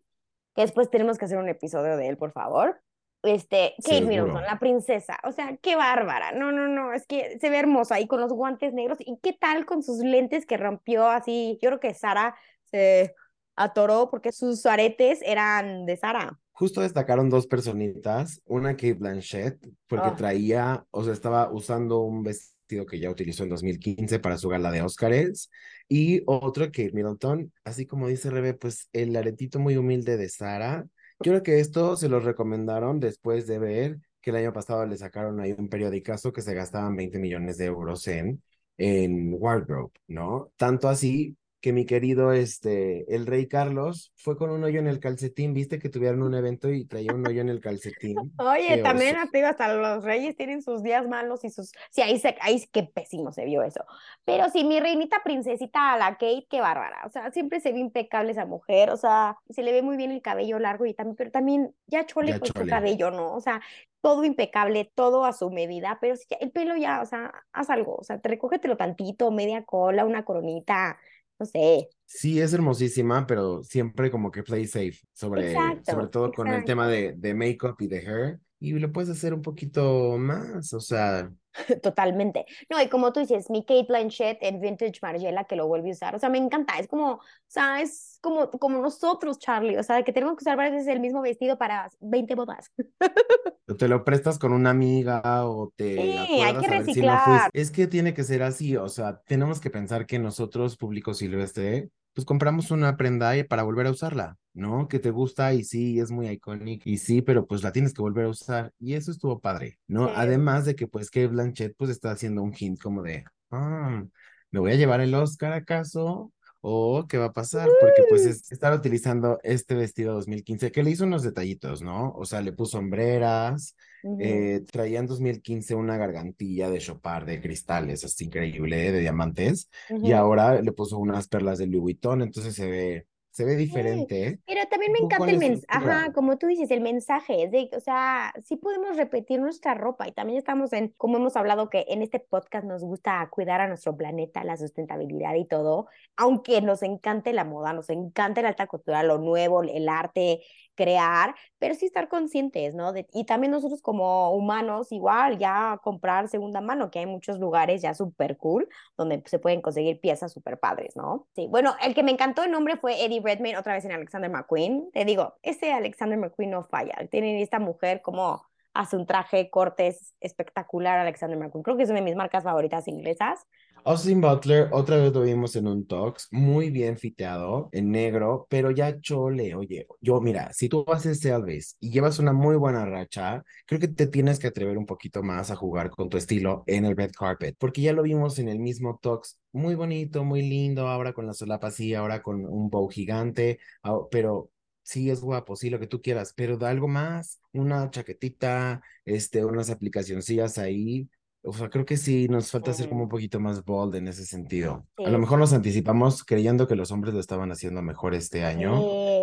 que 0.55 0.61
después 0.61 0.89
tenemos 0.89 1.17
que 1.17 1.25
hacer 1.25 1.37
un 1.37 1.49
episodio 1.49 1.97
de 1.97 2.07
él, 2.07 2.17
por 2.17 2.31
favor. 2.31 2.81
Este, 3.23 3.73
Kate. 3.83 4.01
Middleton, 4.01 4.43
la 4.43 4.59
princesa, 4.59 5.19
o 5.23 5.31
sea, 5.31 5.57
qué 5.57 5.75
bárbara, 5.75 6.31
no, 6.31 6.51
no, 6.51 6.67
no, 6.67 6.93
es 6.93 7.05
que 7.07 7.37
se 7.39 7.49
ve 7.49 7.57
hermosa 7.57 7.95
ahí 7.95 8.07
con 8.07 8.21
los 8.21 8.31
guantes 8.31 8.73
negros, 8.73 8.99
y 9.01 9.17
qué 9.21 9.33
tal 9.33 9.65
con 9.65 9.83
sus 9.83 9.97
lentes 9.97 10.45
que 10.45 10.55
rompió 10.55 11.07
así, 11.07 11.57
yo 11.61 11.69
creo 11.69 11.79
que 11.79 11.93
Sara 11.93 12.35
se 12.65 13.15
atoró 13.57 14.09
porque 14.09 14.31
sus 14.31 14.65
aretes 14.65 15.19
eran 15.23 15.85
de 15.85 15.97
Sara. 15.97 16.39
Justo 16.53 16.81
destacaron 16.81 17.29
dos 17.29 17.45
personitas, 17.47 18.41
una 18.45 18.71
Kate 18.75 18.93
Blanchett, 18.93 19.59
porque 19.87 20.07
Ah. 20.09 20.15
traía, 20.15 20.85
o 20.91 21.03
sea, 21.03 21.13
estaba 21.13 21.51
usando 21.51 21.99
un 21.99 22.23
vestido 22.23 22.85
que 22.85 22.99
ya 22.99 23.09
utilizó 23.11 23.43
en 23.43 23.49
2015 23.49 24.19
para 24.19 24.37
su 24.37 24.49
gala 24.49 24.71
de 24.71 24.81
Óscares, 24.81 25.49
y 25.87 26.21
otro 26.25 26.65
Kate 26.65 26.91
Middleton, 26.93 27.51
así 27.63 27.85
como 27.85 28.07
dice 28.07 28.29
Rebe, 28.29 28.53
pues 28.53 28.89
el 28.93 29.15
aretito 29.15 29.59
muy 29.59 29.77
humilde 29.77 30.17
de 30.17 30.29
Sara. 30.29 30.85
Yo 31.21 31.31
creo 31.31 31.43
que 31.43 31.59
esto 31.59 31.95
se 31.95 32.09
los 32.09 32.23
recomendaron 32.23 32.99
después 32.99 33.47
de 33.47 33.59
ver 33.59 33.97
que 34.21 34.31
el 34.31 34.35
año 34.37 34.53
pasado 34.53 34.85
le 34.85 34.97
sacaron 34.97 35.39
ahí 35.39 35.55
un 35.57 35.69
periodicazo 35.69 36.33
que 36.33 36.41
se 36.41 36.53
gastaban 36.53 36.95
20 36.95 37.19
millones 37.19 37.57
de 37.57 37.65
euros 37.65 38.07
en, 38.07 38.43
en 38.77 39.33
wardrobe, 39.39 39.91
¿no? 40.07 40.51
Tanto 40.57 40.89
así 40.89 41.37
que 41.67 41.73
mi 41.73 41.85
querido, 41.85 42.31
este, 42.31 43.13
el 43.13 43.25
rey 43.25 43.49
Carlos 43.49 44.13
fue 44.15 44.37
con 44.37 44.51
un 44.51 44.63
hoyo 44.63 44.79
en 44.79 44.87
el 44.87 45.01
calcetín, 45.01 45.53
viste 45.53 45.79
que 45.79 45.89
tuvieron 45.89 46.23
un 46.23 46.33
evento 46.33 46.69
y 46.69 46.85
traía 46.85 47.13
un 47.13 47.27
hoyo 47.27 47.41
en 47.41 47.49
el 47.49 47.59
calcetín. 47.59 48.15
Oye, 48.39 48.81
también 48.81 49.17
digo, 49.33 49.47
hasta 49.47 49.73
los 49.73 50.01
reyes 50.05 50.37
tienen 50.37 50.61
sus 50.61 50.81
días 50.81 51.05
malos 51.09 51.43
y 51.43 51.49
sus... 51.49 51.73
Sí, 51.89 52.01
ahí, 52.01 52.19
se... 52.19 52.37
ahí 52.39 52.63
qué 52.71 52.83
pésimo 52.83 53.33
se 53.33 53.43
vio 53.43 53.63
eso. 53.63 53.83
Pero 54.23 54.49
sí, 54.49 54.63
mi 54.63 54.79
reinita 54.79 55.17
princesita, 55.25 55.97
la 55.97 56.11
Kate, 56.11 56.47
qué 56.49 56.61
bárbara. 56.61 57.01
O 57.05 57.09
sea, 57.09 57.31
siempre 57.31 57.59
se 57.59 57.73
ve 57.73 57.79
impecable 57.79 58.31
esa 58.31 58.45
mujer. 58.45 58.89
O 58.89 58.95
sea, 58.95 59.35
se 59.49 59.61
le 59.61 59.73
ve 59.73 59.81
muy 59.81 59.97
bien 59.97 60.11
el 60.11 60.21
cabello 60.21 60.59
largo 60.59 60.85
y 60.85 60.93
también, 60.93 61.17
pero 61.17 61.31
también 61.31 61.75
ya 61.87 62.05
chole 62.05 62.31
Ya 62.31 62.39
con 62.39 62.47
su 62.47 62.65
cabello, 62.65 63.11
¿no? 63.11 63.33
O 63.33 63.41
sea, 63.41 63.61
todo 63.99 64.23
impecable, 64.23 64.89
todo 64.95 65.25
a 65.25 65.33
su 65.33 65.49
medida, 65.49 65.97
pero 65.99 66.15
sí, 66.15 66.25
el 66.39 66.51
pelo 66.51 66.77
ya, 66.77 67.01
o 67.01 67.05
sea, 67.05 67.43
haz 67.51 67.69
algo. 67.69 67.95
O 67.95 68.03
sea, 68.05 68.19
te 68.19 68.29
recógetelo 68.29 68.77
tantito, 68.77 69.31
media 69.31 69.65
cola, 69.65 70.05
una 70.05 70.23
coronita, 70.23 70.97
no 71.39 71.45
sé. 71.45 71.89
Sí, 72.05 72.39
es 72.39 72.53
hermosísima, 72.53 73.27
pero 73.27 73.63
siempre 73.63 74.09
como 74.09 74.31
que 74.31 74.43
play 74.43 74.65
safe, 74.65 74.97
sobre, 75.13 75.51
Exacto, 75.51 75.91
sobre 75.91 76.07
todo 76.07 76.31
con 76.31 76.47
el 76.47 76.63
tema 76.63 76.87
de, 76.87 77.13
de 77.13 77.33
make-up 77.33 77.75
y 77.79 77.87
de 77.87 77.97
hair, 77.97 78.39
y 78.59 78.73
lo 78.73 78.91
puedes 78.91 79.09
hacer 79.09 79.33
un 79.33 79.41
poquito 79.41 80.17
más, 80.17 80.73
o 80.73 80.79
sea, 80.79 81.31
Totalmente. 81.81 82.45
No, 82.69 82.81
y 82.81 82.87
como 82.87 83.11
tú 83.13 83.19
dices, 83.19 83.49
mi 83.49 83.63
Kate 83.63 83.85
Blanchett 83.87 84.37
en 84.41 84.59
Vintage 84.59 84.99
Margiela 85.01 85.45
que 85.45 85.55
lo 85.55 85.67
vuelve 85.67 85.89
a 85.89 85.93
usar, 85.93 86.15
o 86.15 86.19
sea, 86.19 86.29
me 86.29 86.37
encanta, 86.37 86.77
es 86.79 86.87
como, 86.87 87.13
o 87.13 87.21
sea, 87.47 87.81
es 87.81 88.19
como, 88.21 88.49
como 88.51 88.79
nosotros, 88.81 89.39
Charlie, 89.39 89.77
o 89.77 89.83
sea, 89.83 90.03
que 90.03 90.13
tenemos 90.13 90.35
que 90.35 90.43
usar 90.43 90.57
varias 90.57 90.75
veces 90.75 90.87
el 90.89 90.99
mismo 90.99 91.21
vestido 91.21 91.57
para 91.57 91.89
20 91.99 92.35
bodas. 92.35 92.71
o 93.67 93.75
te 93.75 93.87
lo 93.87 94.03
prestas 94.03 94.39
con 94.39 94.53
una 94.53 94.69
amiga 94.69 95.45
o 95.45 95.71
te 95.75 95.95
Sí, 95.95 96.41
hay 96.41 96.53
que 96.55 96.61
si 96.61 96.67
no 96.67 96.77
reciclar. 96.79 97.49
Es 97.53 97.71
que 97.71 97.87
tiene 97.87 98.13
que 98.13 98.23
ser 98.23 98.43
así, 98.43 98.77
o 98.77 98.89
sea, 98.89 99.21
tenemos 99.25 99.59
que 99.59 99.69
pensar 99.69 100.05
que 100.05 100.19
nosotros, 100.19 100.77
público 100.77 101.13
silvestre, 101.13 101.89
pues 102.17 102.25
compramos 102.25 102.71
una 102.71 102.97
prenda 102.97 103.33
para 103.47 103.61
volver 103.61 103.85
a 103.85 103.91
usarla, 103.91 104.37
¿no? 104.55 104.87
Que 104.87 104.97
te 104.97 105.11
gusta 105.11 105.53
y 105.53 105.63
sí, 105.63 105.99
es 105.99 106.09
muy 106.09 106.27
icónica 106.27 106.89
y 106.89 106.97
sí, 106.97 107.21
pero 107.21 107.45
pues 107.45 107.61
la 107.61 107.71
tienes 107.71 107.93
que 107.93 108.01
volver 108.01 108.25
a 108.25 108.29
usar 108.29 108.73
y 108.79 108.95
eso 108.95 109.11
estuvo 109.11 109.39
padre, 109.39 109.77
¿no? 109.85 110.07
Sí. 110.07 110.13
Además 110.15 110.65
de 110.65 110.75
que 110.75 110.87
pues 110.87 111.11
que 111.11 111.27
Blanchett 111.27 111.75
pues 111.77 111.91
está 111.91 112.09
haciendo 112.09 112.41
un 112.41 112.55
hint 112.57 112.81
como 112.81 113.03
de, 113.03 113.23
ah, 113.51 114.03
¿me 114.49 114.59
voy 114.59 114.71
a 114.71 114.75
llevar 114.77 114.99
el 115.01 115.13
Oscar 115.13 115.53
acaso? 115.53 116.33
¿O 116.59 117.05
qué 117.07 117.19
va 117.19 117.25
a 117.25 117.33
pasar? 117.33 117.69
Porque 117.79 118.01
pues 118.09 118.25
es, 118.25 118.51
estaba 118.51 118.75
utilizando 118.75 119.39
este 119.43 119.75
vestido 119.75 120.15
2015 120.15 120.71
que 120.71 120.81
le 120.81 120.89
hizo 120.89 121.03
unos 121.03 121.21
detallitos, 121.21 121.83
¿no? 121.83 122.13
O 122.13 122.25
sea, 122.25 122.41
le 122.41 122.51
puso 122.51 122.77
sombreras, 122.77 123.75
Ujú. 124.07 124.17
eh, 124.23 124.63
traía 124.71 124.99
en 124.99 125.07
2015 125.07 125.75
una 125.75 125.97
gargantilla 125.97 126.69
de 126.69 126.79
chopar 126.79 127.25
de 127.25 127.41
cristales, 127.41 128.03
es 128.03 128.19
increíble, 128.21 128.91
de 128.91 128.99
diamantes, 128.99 129.69
y 130.01 130.11
ahora 130.11 130.61
le 130.61 130.71
puso 130.71 130.97
unas 130.97 131.27
perlas 131.27 131.57
de 131.59 131.67
Louis 131.67 131.81
Vuitton, 131.81 132.21
entonces 132.21 132.55
se 132.55 132.69
ve, 132.69 133.07
se 133.37 133.45
ve 133.45 133.55
diferente, 133.55 134.27
¿eh? 134.27 134.39
Pero 134.47 134.61
también 134.67 134.91
me 134.93 134.97
encanta 134.97 135.29
el 135.29 135.37
mensaje, 135.37 135.67
ajá, 135.69 136.11
como 136.11 136.39
tú 136.39 136.47
dices, 136.47 136.71
el 136.71 136.81
mensaje 136.81 137.43
es 137.43 137.51
de, 137.51 137.69
o 137.77 137.79
sea, 137.79 138.33
sí 138.43 138.55
podemos 138.55 138.97
repetir 138.97 139.39
nuestra 139.39 139.75
ropa 139.75 140.07
y 140.07 140.11
también 140.11 140.39
estamos 140.39 140.73
en, 140.73 140.89
como 140.97 141.17
hemos 141.17 141.35
hablado 141.35 141.69
que 141.69 141.85
en 141.89 142.01
este 142.01 142.19
podcast 142.19 142.65
nos 142.65 142.83
gusta 142.83 143.27
cuidar 143.29 143.61
a 143.61 143.67
nuestro 143.67 143.95
planeta, 143.95 144.43
la 144.43 144.57
sustentabilidad 144.57 145.35
y 145.35 145.45
todo, 145.45 145.85
aunque 146.15 146.61
nos 146.63 146.81
encante 146.81 147.31
la 147.31 147.43
moda, 147.43 147.73
nos 147.73 147.91
encanta 147.91 148.41
la 148.41 148.47
alta 148.49 148.65
cultura, 148.65 149.03
lo 149.03 149.19
nuevo, 149.19 149.61
el 149.61 149.87
arte, 149.87 150.41
crear, 150.73 151.35
pero 151.59 151.73
sí 151.75 151.85
estar 151.87 152.07
conscientes, 152.07 152.75
¿no? 152.75 152.93
De- 152.93 153.07
y 153.13 153.25
también 153.25 153.51
nosotros 153.51 153.81
como 153.81 154.31
humanos, 154.31 154.91
igual, 154.91 155.37
ya 155.37 155.79
comprar 155.83 156.27
segunda 156.27 156.61
mano, 156.61 156.91
que 156.91 156.99
hay 156.99 157.05
muchos 157.05 157.39
lugares 157.39 157.81
ya 157.81 157.93
súper 157.93 158.37
cool 158.37 158.67
donde 158.95 159.21
se 159.25 159.39
pueden 159.39 159.61
conseguir 159.61 159.99
piezas 159.99 160.31
súper 160.33 160.59
padres, 160.59 160.95
¿no? 160.95 161.27
Sí, 161.35 161.47
bueno, 161.49 161.75
el 161.83 161.93
que 161.95 162.03
me 162.03 162.11
encantó 162.11 162.43
el 162.43 162.51
nombre 162.51 162.77
fue 162.77 163.03
Eddie 163.03 163.21
Redmayne, 163.27 163.57
otra 163.57 163.73
vez 163.73 163.83
en 163.83 163.91
Alexander 163.91 164.29
McQueen. 164.31 164.89
Te 164.93 165.03
digo, 165.03 165.35
ese 165.43 165.73
Alexander 165.73 166.17
McQueen 166.17 166.51
no 166.51 166.63
falla. 166.63 166.95
Tiene 167.11 167.41
esta 167.41 167.59
mujer 167.59 168.01
como 168.01 168.45
hace 168.73 168.95
un 168.95 169.05
traje 169.05 169.49
cortes 169.49 170.15
espectacular, 170.21 170.99
Alexander 170.99 171.37
McQueen. 171.37 171.63
Creo 171.63 171.77
que 171.77 171.83
es 171.83 171.89
una 171.89 171.99
de 171.99 172.05
mis 172.05 172.15
marcas 172.15 172.43
favoritas 172.43 172.87
inglesas. 172.87 173.45
Austin 173.87 174.19
Butler, 174.19 174.67
otra 174.73 174.97
vez 174.97 175.13
lo 175.13 175.21
vimos 175.21 175.55
en 175.55 175.65
un 175.65 175.87
Talks, 175.87 176.27
muy 176.31 176.71
bien 176.71 176.97
fiteado, 176.97 177.69
en 177.71 177.89
negro, 177.89 178.45
pero 178.49 178.69
ya 178.69 178.99
chole, 178.99 179.55
oye, 179.55 179.87
yo 180.01 180.19
mira, 180.19 180.51
si 180.51 180.67
tú 180.67 180.83
haces 180.89 181.23
Elvis 181.23 181.77
y 181.79 181.89
llevas 181.91 182.19
una 182.19 182.33
muy 182.33 182.57
buena 182.57 182.85
racha, 182.85 183.45
creo 183.65 183.79
que 183.79 183.87
te 183.87 184.07
tienes 184.07 184.39
que 184.39 184.47
atrever 184.47 184.77
un 184.77 184.85
poquito 184.85 185.23
más 185.23 185.51
a 185.51 185.55
jugar 185.55 185.89
con 185.89 186.09
tu 186.09 186.17
estilo 186.17 186.65
en 186.67 186.83
el 186.83 186.97
red 186.97 187.11
carpet, 187.17 187.55
porque 187.57 187.81
ya 187.81 187.93
lo 187.93 188.03
vimos 188.03 188.39
en 188.39 188.49
el 188.49 188.59
mismo 188.59 188.99
Talks, 189.01 189.39
muy 189.53 189.75
bonito, 189.75 190.25
muy 190.25 190.41
lindo, 190.41 190.89
ahora 190.89 191.13
con 191.13 191.25
la 191.25 191.33
solapa 191.33 191.67
así, 191.67 191.93
ahora 191.93 192.21
con 192.21 192.45
un 192.45 192.69
bow 192.69 192.89
gigante, 192.89 193.59
ah, 193.83 193.99
pero 194.11 194.51
sí 194.83 195.09
es 195.09 195.21
guapo, 195.21 195.55
sí, 195.55 195.69
lo 195.69 195.79
que 195.79 195.87
tú 195.87 196.01
quieras, 196.01 196.33
pero 196.35 196.57
da 196.57 196.69
algo 196.71 196.89
más, 196.89 197.39
una 197.53 197.89
chaquetita, 197.89 198.81
este, 199.05 199.45
unas 199.45 199.69
aplicacioncillas 199.69 200.57
ahí, 200.57 201.09
o 201.47 201.53
sea, 201.53 201.69
creo 201.69 201.85
que 201.85 201.95
sí, 201.95 202.27
nos 202.27 202.51
falta 202.51 202.73
ser 202.73 202.89
como 202.89 203.03
un 203.03 203.09
poquito 203.09 203.39
más 203.39 203.63
bold 203.63 203.95
en 203.95 204.09
ese 204.09 204.25
sentido. 204.25 204.85
A 204.97 205.09
lo 205.09 205.17
mejor 205.17 205.39
nos 205.39 205.53
anticipamos 205.53 206.25
creyendo 206.25 206.67
que 206.67 206.75
los 206.75 206.91
hombres 206.91 207.13
lo 207.13 207.21
estaban 207.21 207.51
haciendo 207.53 207.81
mejor 207.81 208.13
este 208.13 208.43
año. 208.43 208.77
Sí. 208.77 209.16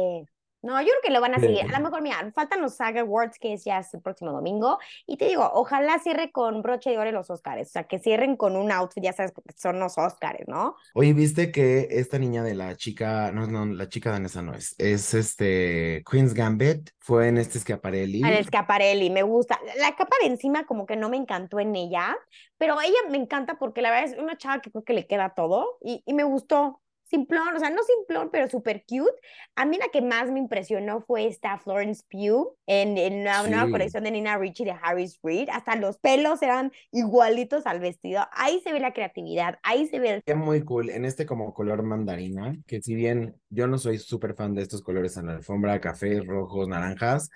No, 0.64 0.80
yo 0.80 0.88
creo 0.88 1.00
que 1.02 1.11
lo 1.11 1.21
van 1.21 1.35
a 1.35 1.38
seguir. 1.38 1.61
A 1.62 1.78
lo 1.78 1.85
mejor, 1.85 2.00
mira, 2.00 2.33
faltan 2.35 2.62
los 2.62 2.76
SAG 2.76 2.99
Awards, 2.99 3.38
que 3.38 3.52
es 3.52 3.64
ya 3.64 3.80
es 3.80 3.92
el 3.92 4.00
próximo 4.00 4.33
domingo. 4.33 4.78
Y 5.06 5.18
te 5.18 5.26
digo, 5.26 5.50
ojalá 5.52 5.99
cierre 5.99 6.33
con 6.33 6.62
broche 6.62 6.88
de 6.88 6.97
oro 6.97 7.11
en 7.11 7.14
los 7.14 7.28
Oscars. 7.28 7.68
O 7.68 7.71
sea, 7.71 7.85
que 7.85 7.99
cierren 7.99 8.37
con 8.37 8.56
un 8.56 8.73
outfit, 8.73 9.04
ya 9.04 9.12
sabes, 9.12 9.33
porque 9.33 9.52
son 9.56 9.78
los 9.78 9.99
Oscars, 9.99 10.49
¿no? 10.49 10.76
Oye, 10.94 11.12
¿viste 11.12 11.52
que 11.52 11.88
esta 11.90 12.18
niña 12.18 12.42
de 12.42 12.54
la 12.54 12.76
chica, 12.76 13.30
no, 13.30 13.47
no, 13.47 13.66
la 13.66 13.90
chica 13.90 14.11
danesa 14.11 14.40
no 14.40 14.54
es, 14.54 14.75
es 14.78 15.12
este 15.12 16.02
Queen's 16.11 16.33
Gambit, 16.33 16.90
fue 16.99 17.28
en 17.28 17.37
este 17.37 17.59
Schiaparelli. 17.59 18.23
Al 18.25 18.33
Escaparelli, 18.33 19.11
me 19.11 19.23
gusta. 19.23 19.61
La 19.78 19.94
capa 19.94 20.16
de 20.23 20.28
encima 20.28 20.64
como 20.64 20.87
que 20.87 20.97
no 20.97 21.11
me 21.11 21.18
encantó 21.18 21.61
en 21.61 21.76
ella, 21.76 22.16
pero 22.56 22.80
ella 22.80 22.97
me 23.11 23.18
encanta 23.18 23.59
porque 23.59 23.83
la 23.83 23.90
verdad 23.90 24.12
es 24.12 24.18
una 24.18 24.38
chava 24.38 24.62
que 24.62 24.71
creo 24.71 24.85
que 24.85 24.94
le 24.94 25.06
queda 25.06 25.35
todo 25.35 25.76
y, 25.83 26.02
y 26.06 26.14
me 26.14 26.25
gustó. 26.25 26.80
Simplón, 27.04 27.54
o 27.54 27.58
sea, 27.58 27.70
no 27.70 27.82
simplón, 27.82 28.30
pero 28.32 28.49
súper 28.49 28.84
cute. 28.88 29.12
A 29.56 29.66
mí 29.66 29.76
la 29.78 29.88
que 29.92 30.02
más 30.02 30.30
me 30.30 30.38
impresionó 30.38 31.02
fue 31.02 31.26
esta 31.26 31.58
Florence 31.58 32.02
Pugh 32.11 32.56
en, 32.66 32.96
en 32.96 33.25
la 33.25 33.46
nueva 33.46 33.70
colección 33.70 34.04
de 34.04 34.11
Nina 34.11 34.38
Ricci 34.38 34.64
de 34.64 34.75
Harris 34.82 35.20
Reid. 35.23 35.49
Hasta 35.52 35.76
los 35.76 35.99
pelos 35.99 36.42
eran 36.42 36.73
igualitos 36.92 37.66
al 37.66 37.80
vestido. 37.80 38.23
Ahí 38.32 38.61
se 38.64 38.73
ve 38.73 38.80
la 38.80 38.92
creatividad, 38.92 39.58
ahí 39.62 39.87
se 39.87 40.00
ve 40.00 40.11
el... 40.14 40.23
Es 40.25 40.37
muy 40.37 40.62
cool, 40.64 40.90
en 40.90 41.04
este 41.04 41.26
como 41.26 41.52
color 41.52 41.82
mandarina, 41.82 42.56
que 42.66 42.80
si 42.80 42.94
bien 42.94 43.37
yo 43.50 43.66
no 43.66 43.78
soy 43.78 43.99
súper 43.99 44.34
fan 44.34 44.54
de 44.54 44.62
estos 44.62 44.82
colores 44.82 45.16
en 45.16 45.26
la 45.26 45.34
alfombra, 45.34 45.80
café, 45.80 46.20
rojos, 46.20 46.68
naranjas, 46.68 47.30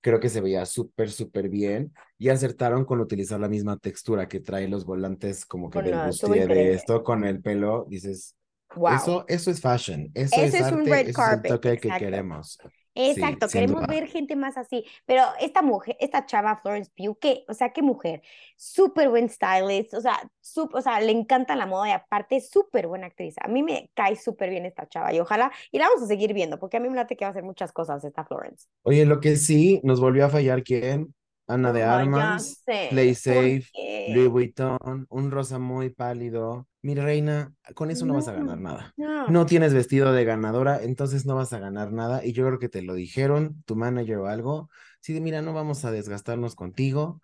creo 0.00 0.20
que 0.20 0.28
se 0.28 0.40
veía 0.40 0.66
súper, 0.66 1.10
súper 1.10 1.48
bien 1.48 1.92
y 2.18 2.28
acertaron 2.28 2.84
con 2.84 3.00
utilizar 3.00 3.40
la 3.40 3.48
misma 3.48 3.76
textura 3.76 4.28
que 4.28 4.40
trae 4.40 4.68
los 4.68 4.84
volantes 4.84 5.44
como 5.44 5.68
que 5.68 5.78
Con 5.78 5.84
del 5.84 6.06
bustier 6.06 6.48
de 6.48 6.74
esto 6.74 7.02
con 7.02 7.24
el 7.24 7.40
pelo, 7.42 7.86
dices, 7.88 8.36
Wow. 8.76 9.10
eso, 9.10 9.24
eso 9.28 9.50
es 9.50 9.60
fashion, 9.60 10.10
eso 10.14 10.42
Ese 10.42 10.58
es 10.58 10.60
es 10.60 10.70
un 10.72 10.86
arte, 10.86 10.90
red 10.90 11.10
ese 11.10 11.20
es 11.22 11.28
el 11.28 11.44
carpet, 11.44 11.60
toque 11.60 11.78
que 11.78 11.94
exacto. 11.94 11.96
queremos. 11.96 12.58
Exacto, 12.94 13.50
queremos 13.50 13.86
ver 13.88 14.08
gente 14.08 14.36
más 14.36 14.56
así. 14.58 14.84
Pero 15.06 15.22
esta 15.40 15.62
mujer, 15.62 15.96
esta 16.00 16.26
chava 16.26 16.58
Florence 16.62 16.90
Pugh, 16.96 17.18
que, 17.20 17.44
o 17.48 17.54
sea, 17.54 17.72
qué 17.72 17.82
mujer, 17.82 18.22
súper 18.56 19.10
buen 19.10 19.28
stylist, 19.30 19.94
o 19.94 20.00
sea, 20.00 20.20
sup- 20.42 20.74
o 20.74 20.82
sea, 20.82 21.00
le 21.00 21.12
encanta 21.12 21.56
la 21.56 21.66
moda 21.66 21.88
y 21.88 21.92
aparte 21.92 22.40
súper 22.40 22.88
buena 22.88 23.06
actriz. 23.08 23.36
A 23.42 23.48
mí 23.48 23.62
me 23.62 23.90
cae 23.94 24.16
súper 24.16 24.50
bien 24.50 24.66
esta 24.66 24.88
chava 24.88 25.12
y 25.14 25.20
ojalá, 25.20 25.52
y 25.72 25.78
la 25.78 25.88
vamos 25.88 26.04
a 26.04 26.06
seguir 26.08 26.34
viendo, 26.34 26.58
porque 26.58 26.78
a 26.78 26.80
mí 26.80 26.88
me 26.90 26.96
late 26.96 27.16
que 27.16 27.24
va 27.26 27.30
a 27.30 27.32
hacer 27.32 27.44
muchas 27.44 27.72
cosas 27.72 28.04
esta 28.04 28.24
Florence. 28.24 28.66
Oye, 28.82 29.04
lo 29.04 29.20
que 29.20 29.36
sí 29.36 29.80
nos 29.84 30.00
volvió 30.00 30.26
a 30.26 30.30
fallar, 30.30 30.62
¿quién? 30.62 31.14
Ana 31.46 31.72
de 31.72 31.82
ya 32.14 32.42
Armas, 32.42 32.64
Play 32.88 33.14
¿por 33.26 33.54
Safe? 33.54 33.64
Louis 34.04 34.28
Vuitton, 34.28 35.06
un 35.08 35.30
rosa 35.30 35.58
muy 35.58 35.90
pálido. 35.90 36.68
Mi 36.86 36.94
reina, 36.94 37.52
con 37.74 37.90
eso 37.90 38.06
no 38.06 38.14
vas 38.14 38.28
a 38.28 38.32
ganar 38.32 38.58
nada. 38.60 38.94
No, 38.96 39.26
No 39.26 39.44
tienes 39.44 39.74
vestido 39.74 40.12
de 40.12 40.24
ganadora, 40.24 40.80
entonces 40.84 41.26
no 41.26 41.34
vas 41.34 41.52
a 41.52 41.58
ganar 41.58 41.90
nada. 41.92 42.24
Y 42.24 42.32
yo 42.32 42.46
creo 42.46 42.60
que 42.60 42.68
te 42.68 42.80
lo 42.80 42.94
dijeron, 42.94 43.60
tu 43.66 43.74
manager 43.74 44.18
o 44.18 44.28
algo. 44.28 44.70
Sí, 45.00 45.12
de 45.12 45.20
mira, 45.20 45.42
no 45.42 45.52
vamos 45.52 45.84
a 45.84 45.90
desgastarnos 45.90 46.54
contigo. 46.54 47.20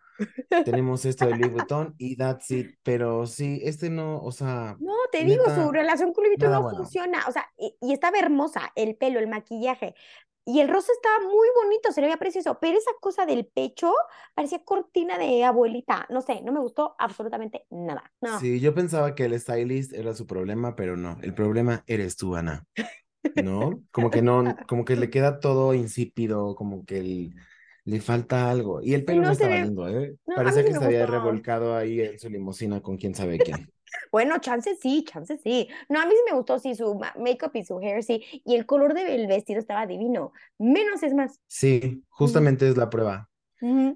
Tenemos 0.65 1.05
esto 1.05 1.27
de 1.27 1.37
Louis 1.37 1.53
Vuitton 1.53 1.95
y 1.97 2.17
that's 2.17 2.51
it. 2.51 2.75
Pero 2.83 3.25
sí, 3.27 3.61
este 3.63 3.89
no, 3.89 4.19
o 4.21 4.33
sea, 4.33 4.77
No, 4.81 4.95
te 5.13 5.25
digo, 5.25 5.45
su 5.55 5.71
relación 5.71 6.13
con 6.13 6.25
Louis 6.25 6.37
Vuitton 6.39 6.51
no 6.51 6.63
bueno. 6.63 6.79
funciona. 6.79 7.21
O 7.29 7.33
sea, 7.33 7.47
y, 7.57 7.77
y 7.81 7.93
estaba 7.93 8.19
hermosa, 8.19 8.73
el 8.75 8.97
pelo, 8.97 9.21
el 9.21 9.29
maquillaje. 9.29 9.95
Y 10.45 10.61
el 10.61 10.69
rosa 10.69 10.93
estaba 10.93 11.21
muy 11.21 11.49
bonito, 11.63 11.93
se 11.93 12.01
le 12.01 12.09
veía 12.09 12.17
precioso. 12.19 12.59
Pero 12.61 12.77
esa 12.79 12.91
cosa 13.01 13.27
del 13.27 13.47
pecho 13.47 13.93
parecía 14.35 14.65
cortina 14.65 15.19
de 15.19 15.45
abuelita. 15.45 16.07
No 16.11 16.21
sé, 16.21 16.43
no 16.43 16.53
me 16.53 16.61
gustó 16.61 16.97
absolutamente 16.99 17.65
nada. 17.71 18.13
No. 18.21 18.39
Sí, 18.41 18.61
yo 18.61 18.75
pensaba 18.75 19.15
que 19.15 19.25
el 19.25 19.39
stylist 19.39 19.93
era 19.93 20.15
su 20.15 20.27
problema, 20.27 20.75
pero 20.75 20.97
no. 20.97 21.19
El 21.23 21.35
problema 21.35 21.85
eres 21.87 22.17
tú, 22.17 22.35
Ana. 22.37 22.67
¿No? 23.35 23.83
Como 23.93 24.11
que 24.11 24.23
no, 24.23 24.45
como 24.69 24.85
que 24.85 24.97
le 24.97 25.11
queda 25.11 25.41
todo 25.41 25.75
insípido, 25.75 26.55
como 26.57 26.85
que 26.87 26.99
el- 26.99 27.35
le 27.85 28.01
falta 28.01 28.51
algo. 28.51 28.83
Y 28.83 28.95
el 28.95 29.05
pelo 29.05 29.23
no 29.23 29.29
no 29.29 29.33
estaba 29.33 29.55
ve- 29.55 29.59
lindo, 29.59 29.89
¿eh? 29.89 30.17
No, 30.27 30.35
Parecía 30.35 30.65
que 30.65 30.75
se 30.75 30.85
había 30.85 31.07
revolcado 31.07 31.77
ahí 31.77 32.01
en 32.01 32.19
su 32.19 32.31
limusina 32.31 32.81
con 32.83 32.97
quién 32.99 33.15
sabe 33.15 33.43
quién. 33.43 33.73
Bueno, 34.11 34.39
chance 34.39 34.77
sí, 34.81 35.05
chance 35.05 35.39
sí. 35.39 35.69
No, 35.89 36.01
a 36.01 36.07
mí 36.07 36.13
sí 36.13 36.21
me 36.31 36.37
gustó, 36.37 36.59
sí, 36.59 36.75
su 36.75 36.95
ma- 36.95 37.15
makeup 37.19 37.55
y 37.57 37.65
su 37.65 37.79
hair, 37.81 38.03
sí. 38.03 38.25
Y 38.45 38.55
el 38.57 38.67
color 38.67 38.95
del 38.95 39.27
vestido 39.27 39.59
estaba 39.61 39.87
divino. 39.87 40.33
Menos 40.59 41.03
es 41.03 41.15
más. 41.15 41.41
Sí, 41.47 42.05
justamente 42.09 42.69
es 42.69 42.77
la 42.77 42.91
prueba. 42.91 43.31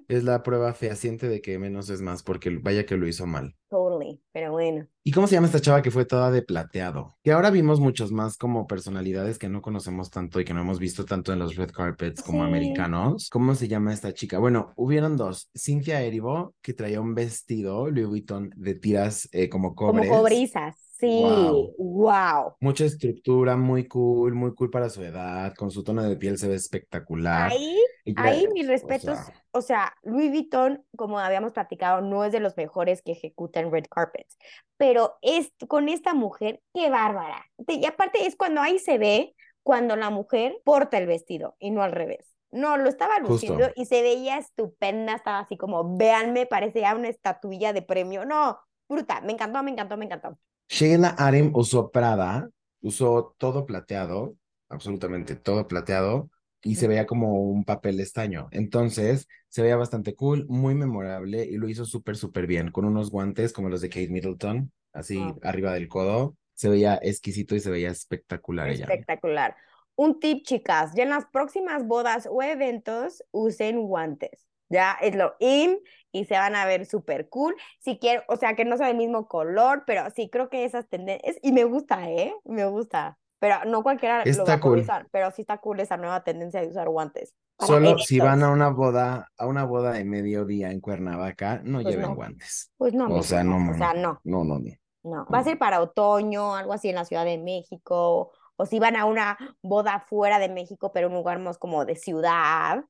Es 0.08 0.24
la 0.24 0.42
prueba 0.44 0.74
fehaciente 0.74 1.28
de 1.28 1.42
que 1.42 1.58
menos 1.60 1.90
es 1.90 2.02
más, 2.02 2.22
porque 2.24 2.50
vaya 2.50 2.86
que 2.86 2.96
lo 2.98 3.08
hizo 3.08 3.26
mal. 3.26 3.55
Totally, 3.76 4.22
pero 4.32 4.52
bueno. 4.52 4.86
¿Y 5.04 5.12
cómo 5.12 5.26
se 5.26 5.34
llama 5.34 5.48
esta 5.48 5.60
chava 5.60 5.82
que 5.82 5.90
fue 5.90 6.06
toda 6.06 6.30
de 6.30 6.40
plateado? 6.40 7.18
Que 7.22 7.32
ahora 7.32 7.50
vimos 7.50 7.78
muchos 7.78 8.10
más 8.10 8.38
como 8.38 8.66
personalidades 8.66 9.38
que 9.38 9.50
no 9.50 9.60
conocemos 9.60 10.08
tanto 10.10 10.40
y 10.40 10.46
que 10.46 10.54
no 10.54 10.62
hemos 10.62 10.78
visto 10.78 11.04
tanto 11.04 11.30
en 11.30 11.40
los 11.40 11.56
red 11.56 11.70
carpets 11.70 12.22
como 12.22 12.42
Sí. 12.42 12.48
americanos. 12.48 13.28
¿Cómo 13.30 13.54
se 13.54 13.68
llama 13.68 13.92
esta 13.92 14.14
chica? 14.14 14.38
Bueno, 14.38 14.72
hubieron 14.76 15.18
dos. 15.18 15.50
Cynthia 15.54 16.00
Erivo, 16.00 16.54
que 16.62 16.72
traía 16.72 17.02
un 17.02 17.14
vestido 17.14 17.90
Louis 17.90 18.06
Vuitton 18.08 18.50
de 18.56 18.74
tiras 18.76 19.28
eh, 19.32 19.50
como 19.50 19.74
Como 19.74 19.92
cobres. 19.92 20.10
cobrizas. 20.10 20.74
Sí, 20.98 21.20
Wow. 21.20 21.74
wow. 21.76 22.56
Mucha 22.60 22.84
estructura, 22.84 23.56
muy 23.56 23.86
cool, 23.86 24.34
muy 24.34 24.54
cool 24.54 24.70
para 24.70 24.88
su 24.88 25.02
edad. 25.02 25.54
Con 25.54 25.70
su 25.70 25.84
tono 25.84 26.02
de 26.02 26.16
piel 26.16 26.38
se 26.38 26.48
ve 26.48 26.54
espectacular. 26.54 27.50
Ahí, 27.52 27.76
Ella, 28.04 28.22
ahí 28.22 28.48
mis 28.54 28.66
o 28.66 28.70
respetos. 28.70 29.18
sea, 29.18 29.34
O 29.52 29.60
sea, 29.60 29.94
Louis 30.02 30.30
Vuitton, 30.30 30.84
como 30.96 31.18
habíamos 31.18 31.52
platicado, 31.52 32.00
no 32.00 32.24
es 32.24 32.32
de 32.32 32.40
los 32.40 32.56
mejores 32.56 33.02
que 33.02 33.12
ejecutan 33.12 33.70
red 33.70 33.84
carpets. 33.90 34.38
Pero 34.78 35.16
es, 35.22 35.52
con 35.68 35.88
esta 35.88 36.14
mujer, 36.14 36.62
qué 36.72 36.88
bárbara. 36.90 37.44
Y 37.68 37.84
aparte 37.86 38.26
es 38.26 38.36
cuando 38.36 38.60
ahí 38.62 38.78
se 38.78 38.98
ve 38.98 39.34
cuando 39.62 39.96
la 39.96 40.10
mujer 40.10 40.60
porta 40.64 40.96
el 40.98 41.06
vestido 41.06 41.56
y 41.58 41.70
no 41.72 41.82
al 41.82 41.92
revés. 41.92 42.32
No, 42.52 42.76
lo 42.78 42.88
estaba 42.88 43.16
Justo. 43.16 43.32
luciendo 43.32 43.68
y 43.74 43.86
se 43.86 44.00
veía 44.02 44.38
estupenda, 44.38 45.14
estaba 45.14 45.40
así 45.40 45.56
como, 45.58 45.96
véanme, 45.96 46.46
parecía 46.46 46.94
una 46.94 47.08
estatuilla 47.08 47.72
de 47.72 47.82
premio. 47.82 48.24
No, 48.24 48.58
bruta, 48.88 49.20
me 49.22 49.32
encantó, 49.32 49.62
me 49.62 49.72
encantó, 49.72 49.96
me 49.96 50.04
encantó. 50.06 50.38
Sheila 50.68 51.10
Arim 51.10 51.52
usó 51.54 51.90
Prada, 51.90 52.50
usó 52.80 53.34
todo 53.38 53.66
plateado, 53.66 54.36
absolutamente 54.68 55.36
todo 55.36 55.68
plateado, 55.68 56.30
y 56.62 56.74
se 56.76 56.88
veía 56.88 57.06
como 57.06 57.40
un 57.42 57.64
papel 57.64 58.00
estaño. 58.00 58.48
Entonces, 58.50 59.28
se 59.48 59.62
veía 59.62 59.76
bastante 59.76 60.14
cool, 60.14 60.46
muy 60.48 60.74
memorable, 60.74 61.44
y 61.44 61.56
lo 61.56 61.68
hizo 61.68 61.84
súper, 61.84 62.16
súper 62.16 62.46
bien, 62.46 62.70
con 62.72 62.84
unos 62.84 63.10
guantes 63.10 63.52
como 63.52 63.68
los 63.68 63.80
de 63.80 63.88
Kate 63.88 64.08
Middleton, 64.08 64.72
así 64.92 65.16
Wow. 65.16 65.40
arriba 65.42 65.72
del 65.72 65.88
codo. 65.88 66.36
Se 66.54 66.68
veía 66.68 66.98
exquisito 67.02 67.54
y 67.54 67.60
se 67.60 67.70
veía 67.70 67.90
espectacular 67.90 68.68
ella. 68.68 68.84
Espectacular. 68.84 69.56
Un 69.94 70.18
tip, 70.20 70.44
chicas, 70.44 70.92
ya 70.94 71.04
en 71.04 71.10
las 71.10 71.26
próximas 71.26 71.86
bodas 71.86 72.28
o 72.30 72.42
eventos 72.42 73.22
usen 73.30 73.82
guantes. 73.86 74.46
Ya 74.68 74.92
es 75.00 75.14
lo 75.14 75.34
in 75.38 75.78
y 76.12 76.24
se 76.24 76.34
van 76.34 76.56
a 76.56 76.64
ver 76.66 76.86
súper 76.86 77.28
cool. 77.28 77.54
Si 77.78 77.98
quiero, 77.98 78.22
o 78.28 78.36
sea, 78.36 78.54
que 78.56 78.64
no 78.64 78.76
sea 78.76 78.88
del 78.88 78.96
mismo 78.96 79.28
color, 79.28 79.84
pero 79.86 80.02
sí 80.10 80.28
creo 80.30 80.48
que 80.48 80.64
esas 80.64 80.88
tendencias, 80.88 81.36
y 81.42 81.52
me 81.52 81.64
gusta, 81.64 82.10
¿eh? 82.10 82.34
Me 82.44 82.64
gusta. 82.66 83.18
Pero 83.38 83.64
no 83.66 83.82
cualquiera 83.82 84.24
lo 84.24 84.30
Está 84.30 84.44
va 84.44 84.52
a 84.54 84.60
poder 84.60 84.60
cool. 84.60 84.78
usar, 84.80 85.08
pero 85.12 85.30
sí 85.30 85.42
está 85.42 85.58
cool 85.58 85.80
esa 85.80 85.96
nueva 85.98 86.24
tendencia 86.24 86.60
de 86.62 86.68
usar 86.68 86.88
guantes. 86.88 87.34
Solo 87.58 87.98
si 87.98 88.18
van 88.18 88.42
a 88.42 88.50
una 88.50 88.70
boda, 88.70 89.28
a 89.38 89.46
una 89.46 89.64
boda 89.64 89.92
de 89.92 90.04
mediodía 90.04 90.70
en 90.70 90.80
Cuernavaca, 90.80 91.60
no 91.64 91.82
Pues 91.82 91.94
lleven 91.94 92.08
no. 92.10 92.14
guantes. 92.14 92.70
Pues 92.76 92.94
no, 92.94 93.06
O 93.14 93.22
sea, 93.22 93.44
no, 93.44 93.56
o 93.70 93.74
sea, 93.74 93.94
no. 93.94 94.20
no, 94.24 94.44
no, 94.44 94.58
no. 94.58 94.70
No, 95.02 95.26
va 95.32 95.38
a 95.38 95.44
ser 95.44 95.58
para 95.58 95.80
otoño, 95.80 96.56
algo 96.56 96.72
así 96.72 96.88
en 96.88 96.96
la 96.96 97.04
Ciudad 97.04 97.24
de 97.24 97.38
México, 97.38 98.32
o 98.56 98.66
si 98.66 98.78
van 98.80 98.96
a 98.96 99.04
una 99.04 99.38
boda 99.62 100.00
fuera 100.08 100.38
de 100.38 100.48
México, 100.48 100.90
pero 100.92 101.06
en 101.06 101.12
un 101.12 101.18
lugar 101.20 101.38
más 101.38 101.58
como 101.58 101.84
de 101.84 101.94
ciudad, 101.96 102.84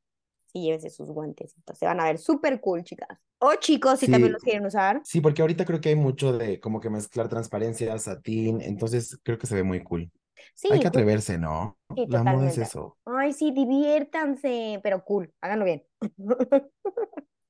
sí 0.57 0.63
llévense 0.65 0.91
sus 0.91 1.09
guantecitos, 1.11 1.79
se 1.79 1.87
van 1.87 2.01
a 2.01 2.05
ver 2.05 2.19
súper 2.19 2.61
cool, 2.61 2.83
chicas. 2.85 3.19
O 3.39 3.55
chicos, 3.57 3.99
si 4.01 4.09
también 4.09 4.33
los 4.33 4.43
quieren 4.43 4.67
usar. 4.67 5.03
Sí, 5.05 5.21
porque 5.21 5.43
ahorita 5.43 5.65
creo 5.65 5.81
que 5.81 5.91
hay 5.91 5.97
mucho 5.97 6.33
de 6.37 6.59
como 6.61 6.81
que 6.81 6.91
mezclar 6.91 7.29
transparencia, 7.29 7.97
satín, 7.99 8.61
entonces 8.61 9.19
creo 9.23 9.39
que 9.39 9.47
se 9.47 9.55
ve 9.55 9.63
muy 9.63 9.83
cool. 9.85 10.11
Sí, 10.55 10.69
Hay 10.69 10.81
que 10.81 10.89
atreverse, 10.89 11.39
¿no? 11.39 11.79
sí, 11.95 12.07
La 12.09 12.25
moda 12.25 12.49
es 12.49 12.59
eso. 12.59 12.99
Ay, 13.05 13.33
sí, 13.33 13.53
diviértanse, 13.53 14.81
pero 14.83 15.05
cool, 15.05 15.33
háganlo 15.41 15.65
bien. 15.65 15.85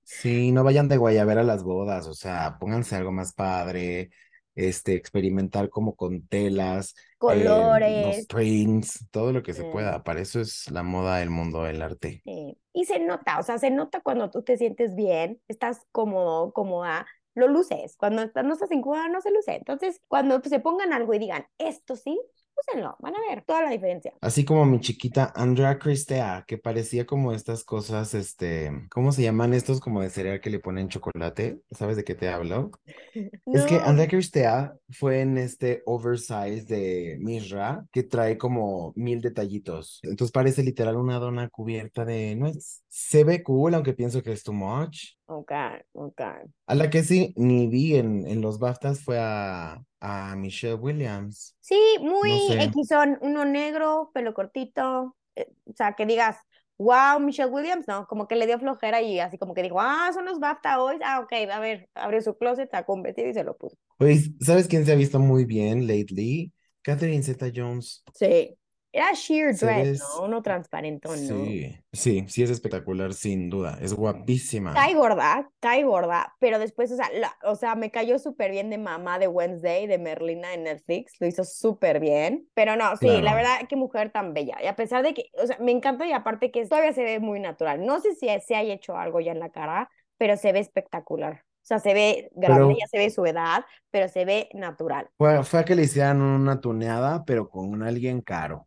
Sí, 0.04 0.52
no 0.52 0.62
vayan 0.62 0.88
de 0.88 0.96
guayabera 0.98 1.40
a 1.40 1.44
las 1.44 1.64
bodas, 1.64 2.06
o 2.06 2.14
sea, 2.14 2.58
pónganse 2.60 2.94
algo 2.94 3.10
más 3.10 3.32
padre, 3.32 4.10
este, 4.56 4.94
experimentar 4.94 5.70
como 5.70 5.94
con 5.94 6.26
telas, 6.26 6.94
eh, 7.28 7.44
los 7.44 7.54
Colores. 7.54 8.26
prints, 8.26 9.06
todo 9.12 9.32
lo 9.32 9.42
que 9.42 9.54
se 9.54 9.64
pueda. 9.64 10.02
Para 10.02 10.20
eso 10.20 10.40
es 10.40 10.68
la 10.70 10.82
moda, 10.82 11.22
el 11.22 11.30
mundo 11.30 11.62
del 11.62 11.82
arte. 11.82 12.22
Sí. 12.24 12.58
Y 12.72 12.84
se 12.86 12.98
nota, 12.98 13.38
o 13.38 13.42
sea, 13.42 13.58
se 13.58 13.70
nota 13.70 14.00
cuando 14.00 14.30
tú 14.30 14.42
te 14.42 14.56
sientes 14.56 14.94
bien, 14.96 15.40
estás 15.48 15.82
cómodo, 15.92 16.52
cómoda, 16.52 17.06
lo 17.34 17.48
luces. 17.48 17.96
Cuando 17.96 18.26
no 18.42 18.52
estás 18.54 18.72
incómoda, 18.72 19.08
no 19.08 19.20
se 19.20 19.30
luce. 19.30 19.54
Entonces, 19.54 20.00
cuando 20.08 20.40
se 20.42 20.60
pongan 20.60 20.92
algo 20.92 21.14
y 21.14 21.18
digan, 21.18 21.46
esto 21.58 21.94
sí, 21.96 22.20
úsenlo, 22.56 22.96
van 23.00 23.14
a 23.14 23.20
ver 23.28 23.42
toda 23.44 23.62
la 23.62 23.70
diferencia. 23.70 24.12
Así 24.20 24.44
como 24.44 24.64
mi 24.64 24.80
chiquita 24.80 25.32
Andrea 25.34 25.78
Cristea, 25.78 26.44
que 26.46 26.58
parecía 26.58 27.06
como 27.06 27.32
estas 27.32 27.64
cosas, 27.64 28.14
este, 28.14 28.70
¿cómo 28.90 29.12
se 29.12 29.22
llaman 29.22 29.54
estos 29.54 29.80
como 29.80 30.00
de 30.00 30.10
cereal 30.10 30.40
que 30.40 30.50
le 30.50 30.60
ponen 30.60 30.88
chocolate? 30.88 31.60
¿Sabes 31.70 31.96
de 31.96 32.04
qué 32.04 32.14
te 32.14 32.28
hablo? 32.28 32.70
Es 33.46 33.64
que 33.64 33.76
Andrea 33.76 34.08
Cristea 34.08 34.74
fue 34.90 35.20
en 35.20 35.38
este 35.38 35.82
oversize 35.86 36.64
de 36.66 37.16
Mishra 37.20 37.86
que 37.92 38.02
trae 38.02 38.36
como 38.36 38.92
mil 38.96 39.20
detallitos. 39.20 40.00
Entonces 40.02 40.32
parece 40.32 40.62
literal 40.62 40.96
una 40.96 41.18
dona 41.18 41.48
cubierta 41.48 42.04
de 42.04 42.36
nuez. 42.36 42.82
Se 42.88 43.24
ve 43.24 43.42
cool, 43.42 43.74
aunque 43.74 43.94
pienso 43.94 44.22
que 44.22 44.32
es 44.32 44.42
too 44.42 44.52
much. 44.52 45.15
Ok, 45.26 45.52
ok. 45.92 46.20
A 46.66 46.74
la 46.74 46.90
que 46.90 47.02
sí, 47.02 47.32
ni 47.36 47.66
vi 47.68 47.96
en, 47.96 48.26
en 48.26 48.40
los 48.40 48.58
BAFTAs 48.58 49.00
fue 49.00 49.18
a, 49.20 49.82
a 50.00 50.36
Michelle 50.36 50.74
Williams. 50.74 51.56
Sí, 51.60 51.78
muy 52.00 52.30
No 52.30 52.38
sé. 52.38 52.72
Xon, 52.88 53.18
uno 53.20 53.44
negro, 53.44 54.10
pelo 54.14 54.34
cortito, 54.34 55.16
eh, 55.34 55.48
o 55.64 55.72
sea, 55.74 55.94
que 55.94 56.06
digas, 56.06 56.38
wow, 56.78 57.18
Michelle 57.20 57.50
Williams, 57.50 57.86
no, 57.88 58.06
como 58.06 58.28
que 58.28 58.36
le 58.36 58.46
dio 58.46 58.58
flojera 58.58 59.00
y 59.00 59.18
así 59.20 59.38
como 59.38 59.54
que 59.54 59.62
dijo, 59.62 59.80
ah, 59.80 60.10
son 60.12 60.24
los 60.26 60.38
BAFTA 60.38 60.80
hoy, 60.82 60.98
ah, 61.04 61.20
ok, 61.20 61.32
a 61.50 61.60
ver, 61.60 61.88
abrió 61.94 62.20
su 62.20 62.36
closet, 62.36 62.70
sacó 62.70 62.94
un 62.94 63.02
vestido 63.02 63.28
y 63.28 63.34
se 63.34 63.44
lo 63.44 63.56
puso. 63.56 63.76
Oye, 63.98 64.20
¿sabes 64.40 64.68
quién 64.68 64.84
se 64.84 64.92
ha 64.92 64.96
visto 64.96 65.18
muy 65.18 65.44
bien 65.44 65.86
lately? 65.86 66.52
Catherine 66.82 67.22
Zeta-Jones. 67.22 68.04
Sí. 68.14 68.56
Era 68.92 69.12
sheer 69.12 69.54
dress, 69.54 70.00
¿no? 70.18 70.24
Uno 70.24 70.42
transparentón, 70.42 71.12
¿no? 71.28 71.44
Sí, 71.44 71.76
sí, 71.92 72.24
sí 72.28 72.42
es 72.42 72.48
espectacular, 72.50 73.12
sin 73.12 73.50
duda. 73.50 73.78
Es 73.82 73.92
guapísima. 73.92 74.72
Cae 74.72 74.94
gorda, 74.94 75.50
cae 75.60 75.82
gorda, 75.84 76.34
pero 76.40 76.58
después, 76.58 76.90
o 76.92 76.96
sea, 76.96 77.10
la- 77.12 77.36
o 77.44 77.56
sea, 77.56 77.74
me 77.74 77.90
cayó 77.90 78.18
súper 78.18 78.50
bien 78.52 78.70
de 78.70 78.78
mamá 78.78 79.18
de 79.18 79.28
Wednesday, 79.28 79.86
de 79.86 79.98
Merlina 79.98 80.54
en 80.54 80.64
Netflix, 80.64 81.12
lo 81.20 81.26
hizo 81.26 81.44
súper 81.44 82.00
bien, 82.00 82.48
pero 82.54 82.76
no, 82.76 82.96
sí, 82.96 83.06
la 83.20 83.34
verdad, 83.34 83.56
qué 83.68 83.76
mujer 83.76 84.10
tan 84.12 84.32
bella, 84.32 84.56
y 84.62 84.66
a 84.66 84.76
pesar 84.76 85.02
de 85.02 85.12
que, 85.12 85.24
o 85.42 85.46
sea, 85.46 85.58
me 85.60 85.72
encanta 85.72 86.06
y 86.06 86.12
aparte 86.12 86.50
que 86.50 86.64
todavía 86.64 86.94
se 86.94 87.02
ve 87.04 87.20
muy 87.20 87.38
natural, 87.38 87.84
no 87.84 88.00
sé 88.00 88.14
si 88.14 88.28
se 88.46 88.56
haya 88.56 88.72
hecho 88.72 88.96
algo 88.96 89.20
ya 89.20 89.32
en 89.32 89.40
la 89.40 89.50
cara, 89.50 89.90
pero 90.16 90.38
se 90.38 90.52
ve 90.52 90.60
espectacular, 90.60 91.42
o 91.44 91.66
sea, 91.66 91.80
se 91.80 91.92
ve 91.92 92.30
grande, 92.34 92.64
Pero- 92.68 92.78
ya 92.78 92.86
se 92.86 92.96
ve 92.98 93.10
su 93.10 93.26
edad, 93.26 93.64
pero 93.90 94.08
se 94.08 94.24
ve 94.24 94.48
natural. 94.54 95.10
Fue, 95.18 95.44
fue 95.44 95.60
a 95.60 95.64
que 95.66 95.74
le 95.74 95.82
hicieran 95.82 96.22
una 96.22 96.60
tuneada, 96.62 97.24
pero 97.26 97.50
con 97.50 97.82
alguien 97.82 98.22
caro, 98.22 98.66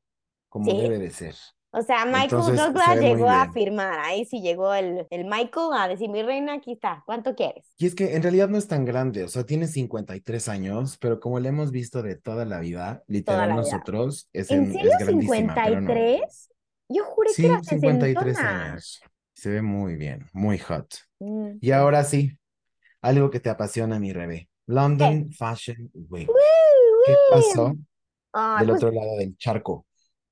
como 0.49 0.69
Sí. 0.71 0.77
debe 0.77 0.97
de 0.99 1.11
ser. 1.11 1.35
O 1.71 1.83
sea, 1.83 2.03
Michael 2.05 2.23
Entonces, 2.31 2.57
Douglas 2.57 2.99
llegó 2.99 3.29
a 3.29 3.51
firmar, 3.51 3.99
ahí 3.99 4.25
sí 4.25 4.41
llegó 4.41 4.73
el, 4.73 5.05
el 5.11 5.25
Michael 5.25 5.67
a 5.73 5.87
decir, 5.87 6.09
mi 6.09 6.23
reina, 6.23 6.55
aquí 6.55 6.71
está, 6.71 7.03
¿cuánto 7.05 7.35
quieres? 7.35 7.67
Y 7.77 7.85
es 7.85 7.93
que 7.93 8.15
en 8.15 8.23
realidad 8.23 8.49
no 8.49 8.57
es 8.57 8.67
tan 8.67 8.85
grande, 8.85 9.23
o 9.23 9.27
sea, 9.27 9.43
tiene 9.45 9.67
53 9.67 10.49
años, 10.49 10.97
pero 10.99 11.19
como 11.19 11.39
le 11.39 11.49
hemos 11.49 11.69
visto 11.69 12.01
de 12.01 12.15
toda 12.15 12.43
la 12.45 12.59
vida, 12.59 13.03
literal 13.05 13.49
la 13.49 13.55
vida. 13.55 13.61
nosotros, 13.61 14.27
es, 14.33 14.49
¿En 14.49 14.63
en- 14.63 14.73
serio 14.73 14.91
es 14.91 14.97
grandísima, 15.05 15.53
pero 15.53 15.81
no. 15.81 15.87
53? 15.93 16.49
Yo 16.89 17.05
juré 17.05 17.29
que 17.35 17.45
era 17.45 17.61
53 17.63 18.35
sesentona. 18.35 18.65
años. 18.71 19.01
Se 19.35 19.49
ve 19.51 19.61
muy 19.61 19.95
bien, 19.95 20.25
muy 20.33 20.57
hot. 20.57 20.91
Mm, 21.19 21.57
Y 21.61 21.69
ahora 21.71 22.03
sí, 22.03 22.35
algo 23.03 23.29
que 23.29 23.39
te 23.39 23.51
apasiona, 23.51 23.99
mi 23.99 24.11
Rebe. 24.11 24.49
London 24.65 25.31
Fashion 25.31 25.91
Week. 26.09 26.27
¿Qué 27.05 27.13
pasó 27.31 27.75
Ah, 28.33 28.57
del 28.59 28.69
pues, 28.69 28.83
otro 28.83 28.91
lado 28.91 29.17
del 29.17 29.37
charco? 29.37 29.85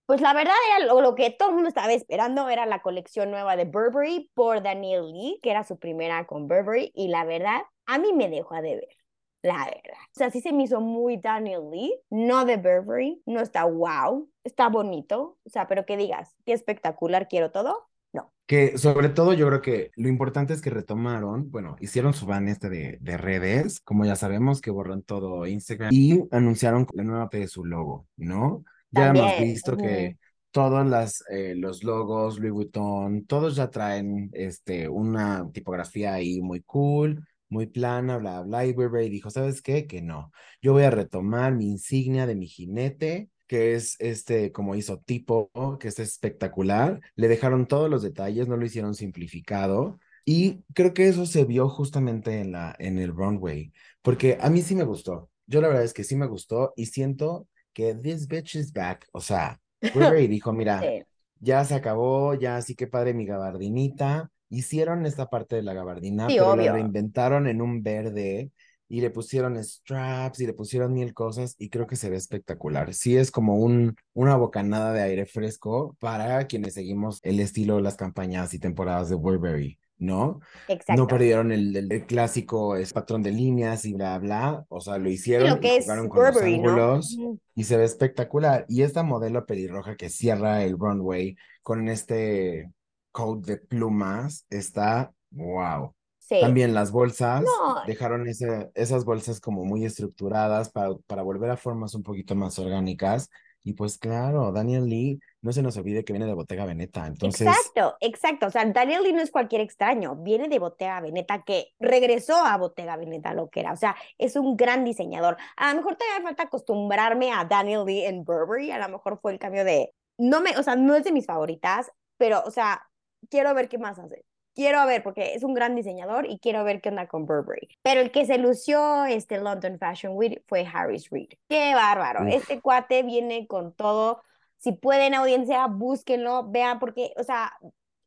Pues 0.08 0.22
la 0.22 0.34
verdad 0.34 0.56
era 0.70 0.86
lo, 0.88 1.02
lo 1.02 1.16
que 1.16 1.32
todo 1.32 1.50
el 1.50 1.56
mundo 1.56 1.68
estaba 1.68 1.92
esperando, 1.92 2.50
era 2.50 2.66
la 2.66 2.82
colección 2.82 3.30
nueva 3.30 3.58
de 3.58 3.66
Burberry 3.66 4.32
por 4.34 4.64
Daniel 4.64 5.12
Lee, 5.12 5.40
que 5.44 5.52
era 5.52 5.66
su 5.66 5.78
primera 5.78 6.26
con 6.26 6.48
Burberry, 6.48 6.94
y 6.96 7.10
la 7.10 7.26
verdad, 7.26 7.60
a 7.86 8.00
mí 8.00 8.14
me 8.14 8.30
dejó 8.30 8.56
de 8.56 8.76
ver, 8.76 8.98
la 9.44 9.66
verdad. 9.66 10.00
O 10.12 10.14
sea, 10.14 10.32
sí 10.32 10.40
se 10.40 10.54
me 10.54 10.64
hizo 10.64 10.80
muy 10.80 11.18
Daniel 11.18 11.70
Lee, 11.70 11.94
no 12.10 12.46
de 12.46 12.56
Burberry, 12.56 13.22
no 13.26 13.42
está 13.42 13.66
wow, 13.66 14.30
está 14.46 14.70
bonito, 14.70 15.38
o 15.44 15.50
sea, 15.50 15.68
pero 15.68 15.86
que 15.86 15.98
digas, 15.98 16.38
qué 16.46 16.54
espectacular, 16.54 17.28
quiero 17.28 17.52
todo, 17.52 17.90
no. 18.14 18.32
Que 18.46 18.78
sobre 18.78 19.10
todo 19.10 19.34
yo 19.34 19.48
creo 19.48 19.62
que 19.62 19.92
lo 19.98 20.08
importante 20.08 20.54
es 20.54 20.62
que 20.62 20.70
retomaron, 20.70 21.52
bueno, 21.52 21.76
hicieron 21.82 22.14
su 22.14 22.26
ban 22.26 22.48
este 22.48 22.70
de, 22.70 22.98
de 23.02 23.18
redes, 23.18 23.82
como 23.82 24.06
ya 24.06 24.16
sabemos 24.16 24.62
que 24.62 24.72
borran 24.72 25.02
todo 25.02 25.46
Instagram 25.46 25.90
y 25.92 26.24
anunciaron 26.32 26.88
la 26.94 27.04
nueva 27.04 27.30
P 27.30 27.40
de 27.40 27.48
su 27.50 27.66
logo, 27.66 28.08
¿no? 28.16 28.64
Ya 28.92 29.10
hemos 29.10 29.36
También, 29.36 29.36
visto 29.36 29.78
ujú. 29.78 29.78
que 29.78 30.18
todos 30.52 30.86
las, 30.88 31.24
eh, 31.30 31.54
los 31.56 31.84
logos, 31.84 32.40
Louis 32.40 32.52
Vuitton, 32.54 33.26
todos 33.26 33.56
ya 33.56 33.70
traen 33.70 34.30
este, 34.34 34.88
una 34.90 35.50
tipografía 35.52 36.14
ahí 36.14 36.42
muy 36.42 36.62
cool, 36.62 37.28
muy 37.50 37.68
plana, 37.68 38.18
bla, 38.18 38.42
bla, 38.42 38.66
y 38.66 38.74
Burberry 38.74 39.10
dijo, 39.10 39.30
¿sabes 39.30 39.62
qué? 39.62 39.88
Que 39.88 40.02
no, 40.02 40.32
yo 40.62 40.74
voy 40.74 40.84
a 40.84 40.90
retomar 40.92 41.54
mi 41.54 41.68
insignia 41.70 42.26
de 42.26 42.36
mi 42.36 42.48
jinete, 42.48 43.30
que 43.48 43.76
es 43.76 43.96
este, 44.00 44.52
como 44.52 44.76
hizo 44.76 45.00
tipo, 45.00 45.50
que 45.80 45.88
es 45.90 46.00
espectacular, 46.00 47.00
le 47.16 47.28
dejaron 47.28 47.68
todos 47.68 47.90
los 47.90 48.02
detalles, 48.04 48.48
no 48.48 48.58
lo 48.58 48.66
hicieron 48.66 48.96
simplificado, 48.96 50.00
y 50.26 50.64
creo 50.74 50.94
que 50.94 51.08
eso 51.08 51.26
se 51.26 51.46
vio 51.46 51.70
justamente 51.70 52.40
en 52.42 52.52
la, 52.52 52.76
en 52.80 52.98
el 53.00 53.14
runway, 53.16 53.72
porque 54.02 54.38
a 54.42 54.50
mí 54.50 54.62
sí 54.62 54.76
me 54.76 54.84
gustó, 54.84 55.30
yo 55.46 55.62
la 55.62 55.68
verdad 55.70 55.84
es 55.86 55.94
que 55.94 56.04
sí 56.04 56.16
me 56.16 56.26
gustó, 56.28 56.74
y 56.76 56.88
siento 56.88 57.48
que 57.78 57.96
this 57.96 58.28
bitch 58.28 58.56
is 58.56 58.72
back, 58.74 59.08
o 59.12 59.22
sea, 59.22 59.60
Burberry 59.94 60.28
dijo, 60.28 60.54
mira, 60.54 60.82
Sí. 60.82 61.04
ya 61.40 61.64
se 61.66 61.76
acabó, 61.76 62.34
ya 62.34 62.62
sí 62.62 62.76
que 62.76 62.88
padre 62.88 63.14
mi 63.14 63.26
gabardinita. 63.26 64.32
Hicieron 64.50 65.06
esta 65.06 65.30
parte 65.30 65.58
de 65.58 65.62
la 65.64 65.74
gabardina, 65.74 66.28
Sí, 66.30 66.36
pero 66.38 66.56
la 66.56 66.68
obvio. 66.72 66.74
reinventaron 66.74 67.48
en 67.48 67.62
un 67.62 67.84
verde 67.84 68.52
y 68.90 69.02
le 69.02 69.10
pusieron 69.10 69.62
straps 69.62 70.40
y 70.40 70.48
le 70.48 70.54
pusieron 70.54 70.94
mil 70.94 71.14
cosas 71.14 71.56
y 71.60 71.70
creo 71.70 71.86
que 71.88 71.98
se 71.98 72.10
ve 72.10 72.16
espectacular. 72.16 72.94
Sí 72.94 73.18
es 73.18 73.30
como 73.32 73.58
un, 73.58 73.96
una 74.14 74.38
bocanada 74.38 74.94
de 74.94 75.02
aire 75.02 75.26
fresco 75.26 75.98
para 76.00 76.48
quienes 76.48 76.74
seguimos 76.76 77.20
el 77.24 77.40
estilo, 77.42 77.82
las 77.82 77.98
campañas 77.98 78.54
y 78.54 78.60
temporadas 78.60 79.10
de 79.10 79.16
Burberry, 79.16 79.78
¿no? 79.98 80.40
Exacto. 80.68 81.02
No 81.02 81.08
perdieron 81.08 81.52
el, 81.52 81.76
el- 81.76 81.92
el 81.92 82.06
clásico 82.06 82.76
es 82.76 82.94
patrón 82.94 83.24
de 83.24 83.32
líneas 83.32 83.86
y 83.86 83.94
bla, 83.94 84.18
bla. 84.20 84.66
O 84.70 84.80
sea, 84.82 84.98
lo 84.98 85.10
hicieron 85.10 85.50
lo 85.50 85.56
y 85.58 85.60
que 85.60 85.78
es 85.78 85.84
jugaron 85.86 86.08
con 86.10 86.26
los 86.26 86.38
ángulos 86.42 87.18
y 87.56 87.64
se 87.64 87.78
ve 87.78 87.84
espectacular. 87.86 88.66
Y 88.70 88.84
esta 88.84 89.04
modelo 89.04 89.46
pelirroja 89.46 89.96
que 89.96 90.10
cierra 90.10 90.64
el 90.64 90.78
runway 90.78 91.36
con 91.64 91.88
este 91.90 92.72
coat 93.12 93.46
de 93.46 93.58
plumas 93.58 94.46
está 94.50 95.12
wow. 95.32 95.94
Sí. 96.20 96.42
También 96.42 96.74
las 96.74 96.92
bolsas, 96.92 97.44
No. 97.44 97.82
dejaron 97.88 98.28
ese- 98.28 98.70
esas 98.76 99.06
bolsas 99.06 99.40
como 99.40 99.64
muy 99.64 99.86
estructuradas 99.86 100.70
para, 100.70 100.94
para 101.08 101.22
volver 101.24 101.50
a 101.52 101.58
formas 101.58 101.96
un 101.96 102.04
poquito 102.04 102.36
más 102.36 102.60
orgánicas. 102.60 103.30
Y 103.68 103.74
pues 103.74 103.98
claro, 103.98 104.54
Daniel 104.54 104.88
Lee, 104.88 105.20
no 105.42 105.52
se 105.52 105.62
nos 105.62 105.76
olvide 105.76 106.06
que 106.06 106.14
viene 106.14 106.26
de 106.26 106.34
Bottega 106.34 106.64
Veneta. 106.64 107.06
Entonces, 107.06 107.46
Exacto, 107.46 107.98
exacto. 108.00 108.46
O 108.46 108.50
sea, 108.50 108.64
Daniel 108.64 109.04
Lee 109.04 109.12
no 109.12 109.22
es 109.22 109.30
cualquier 109.30 109.60
extraño. 109.60 110.16
Viene 110.16 110.48
de 110.48 110.58
Bottega 110.58 111.02
Veneta, 111.02 111.44
que 111.44 111.74
regresó 111.78 112.38
a 112.38 112.56
Bottega 112.56 112.96
Veneta, 112.96 113.34
lo 113.34 113.50
que 113.50 113.60
era. 113.60 113.74
O 113.74 113.76
sea, 113.76 113.98
es 114.18 114.38
un 114.38 114.56
gran 114.56 114.86
diseñador. 114.86 115.36
A 115.58 115.72
lo 115.72 115.80
mejor 115.80 115.98
todavía 115.98 116.20
me 116.20 116.28
falta 116.28 116.44
acostumbrarme 116.44 117.34
a 117.34 117.44
Daniel 117.44 117.84
Lee 117.86 118.06
en 118.06 118.24
Burberry. 118.24 118.72
A 118.72 118.80
lo 118.80 118.88
mejor 118.88 119.20
fue 119.22 119.34
el 119.34 119.40
cambio 119.40 119.66
de. 119.66 119.94
No 120.18 120.40
me, 120.40 120.58
o 120.58 120.64
sea, 120.64 120.78
no 120.78 120.96
es 120.96 121.04
de 121.04 121.12
mis 121.12 121.26
favoritas, 121.26 121.92
pero, 122.16 122.44
o 122.46 122.52
sea, 122.52 122.88
quiero 123.30 123.54
ver 123.54 123.68
qué 123.68 123.78
más 123.78 124.00
hace. 124.00 124.24
Quiero 124.58 124.88
ver, 124.88 125.04
porque 125.04 125.36
es 125.36 125.44
un 125.44 125.54
gran 125.54 125.76
diseñador 125.76 126.26
y 126.26 126.40
quiero 126.40 126.64
ver 126.64 126.82
qué 126.82 126.90
onda 126.90 127.08
con 127.08 127.28
Burberry. 127.28 127.70
Pero 127.84 128.02
el 128.02 128.10
que 128.12 128.26
se 128.26 128.40
lució 128.40 129.06
este 129.06 129.38
London 129.40 129.78
Fashion 129.78 130.14
Week 130.16 130.44
fue 130.48 130.66
Harris 130.66 131.12
Reid. 131.12 131.30
Qué 131.48 131.76
bárbaro. 131.76 132.24
Uf. 132.24 132.34
Este 132.34 132.60
cuate 132.60 133.04
viene 133.04 133.46
con 133.46 133.76
todo. 133.76 134.24
Si 134.58 134.72
pueden, 134.72 135.14
audiencia, 135.14 135.68
búsquenlo, 135.68 136.50
vean, 136.50 136.80
porque, 136.80 137.14
o 137.18 137.24
sea, 137.24 137.54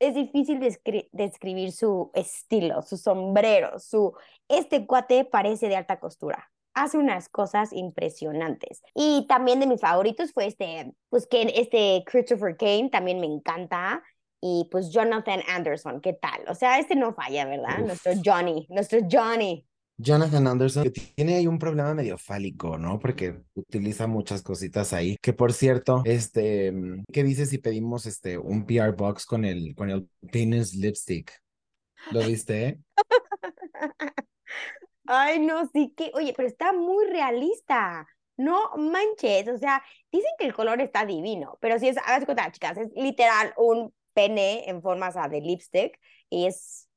es 0.00 0.14
difícil 0.16 0.58
descri- 0.58 1.08
describir 1.12 1.70
su 1.70 2.10
estilo, 2.14 2.82
su 2.82 2.96
sombrero, 2.96 3.78
su... 3.78 4.12
Este 4.48 4.88
cuate 4.88 5.24
parece 5.24 5.68
de 5.68 5.76
alta 5.76 6.00
costura. 6.00 6.50
Hace 6.74 6.98
unas 6.98 7.28
cosas 7.28 7.72
impresionantes. 7.72 8.82
Y 8.94 9.26
también 9.28 9.60
de 9.60 9.68
mis 9.68 9.80
favoritos 9.80 10.32
fue 10.32 10.46
este, 10.46 10.92
pues 11.10 11.28
que 11.28 11.52
este 11.54 12.02
Christopher 12.06 12.56
Kane 12.56 12.88
también 12.90 13.20
me 13.20 13.26
encanta. 13.26 14.02
Y 14.40 14.66
pues 14.70 14.90
Jonathan 14.90 15.40
Anderson, 15.48 16.00
¿qué 16.00 16.14
tal? 16.14 16.42
O 16.48 16.54
sea, 16.54 16.78
este 16.78 16.96
no 16.96 17.12
falla, 17.12 17.44
¿verdad? 17.44 17.80
Uf. 17.80 17.86
Nuestro 17.86 18.12
Johnny, 18.24 18.66
nuestro 18.70 19.00
Johnny. 19.10 19.66
Jonathan 19.98 20.46
Anderson, 20.46 20.84
que 20.84 20.90
tiene 20.90 21.36
ahí 21.36 21.46
un 21.46 21.58
problema 21.58 21.92
medio 21.92 22.16
fálico, 22.16 22.78
¿no? 22.78 22.98
Porque 22.98 23.42
utiliza 23.54 24.06
muchas 24.06 24.42
cositas 24.42 24.94
ahí. 24.94 25.18
Que 25.20 25.34
por 25.34 25.52
cierto, 25.52 26.02
este, 26.06 26.72
¿qué 27.12 27.22
dices 27.22 27.50
si 27.50 27.58
pedimos 27.58 28.06
este 28.06 28.38
un 28.38 28.64
PR 28.64 28.92
box 28.92 29.26
con 29.26 29.44
el 29.44 29.74
con 29.74 29.90
el 29.90 30.08
penis 30.32 30.74
lipstick? 30.74 31.30
¿Lo 32.12 32.20
viste? 32.20 32.80
Ay, 35.06 35.38
no, 35.40 35.68
sí 35.72 35.92
que, 35.94 36.10
oye, 36.14 36.32
pero 36.34 36.48
está 36.48 36.72
muy 36.72 37.06
realista. 37.06 38.06
No 38.38 38.70
manches, 38.78 39.48
o 39.48 39.58
sea, 39.58 39.82
dicen 40.10 40.30
que 40.38 40.46
el 40.46 40.54
color 40.54 40.80
está 40.80 41.04
divino, 41.04 41.58
pero 41.60 41.78
si 41.78 41.88
es, 41.88 41.98
hagas 41.98 42.24
cuenta, 42.24 42.50
chicas, 42.50 42.78
es 42.78 42.88
literal 42.94 43.52
un 43.58 43.92
pene 44.20 44.68
en 44.68 44.82
forma 44.82 45.10
de 45.10 45.40
lipstick 45.40 45.98
y 46.28 46.46
es 46.46 46.88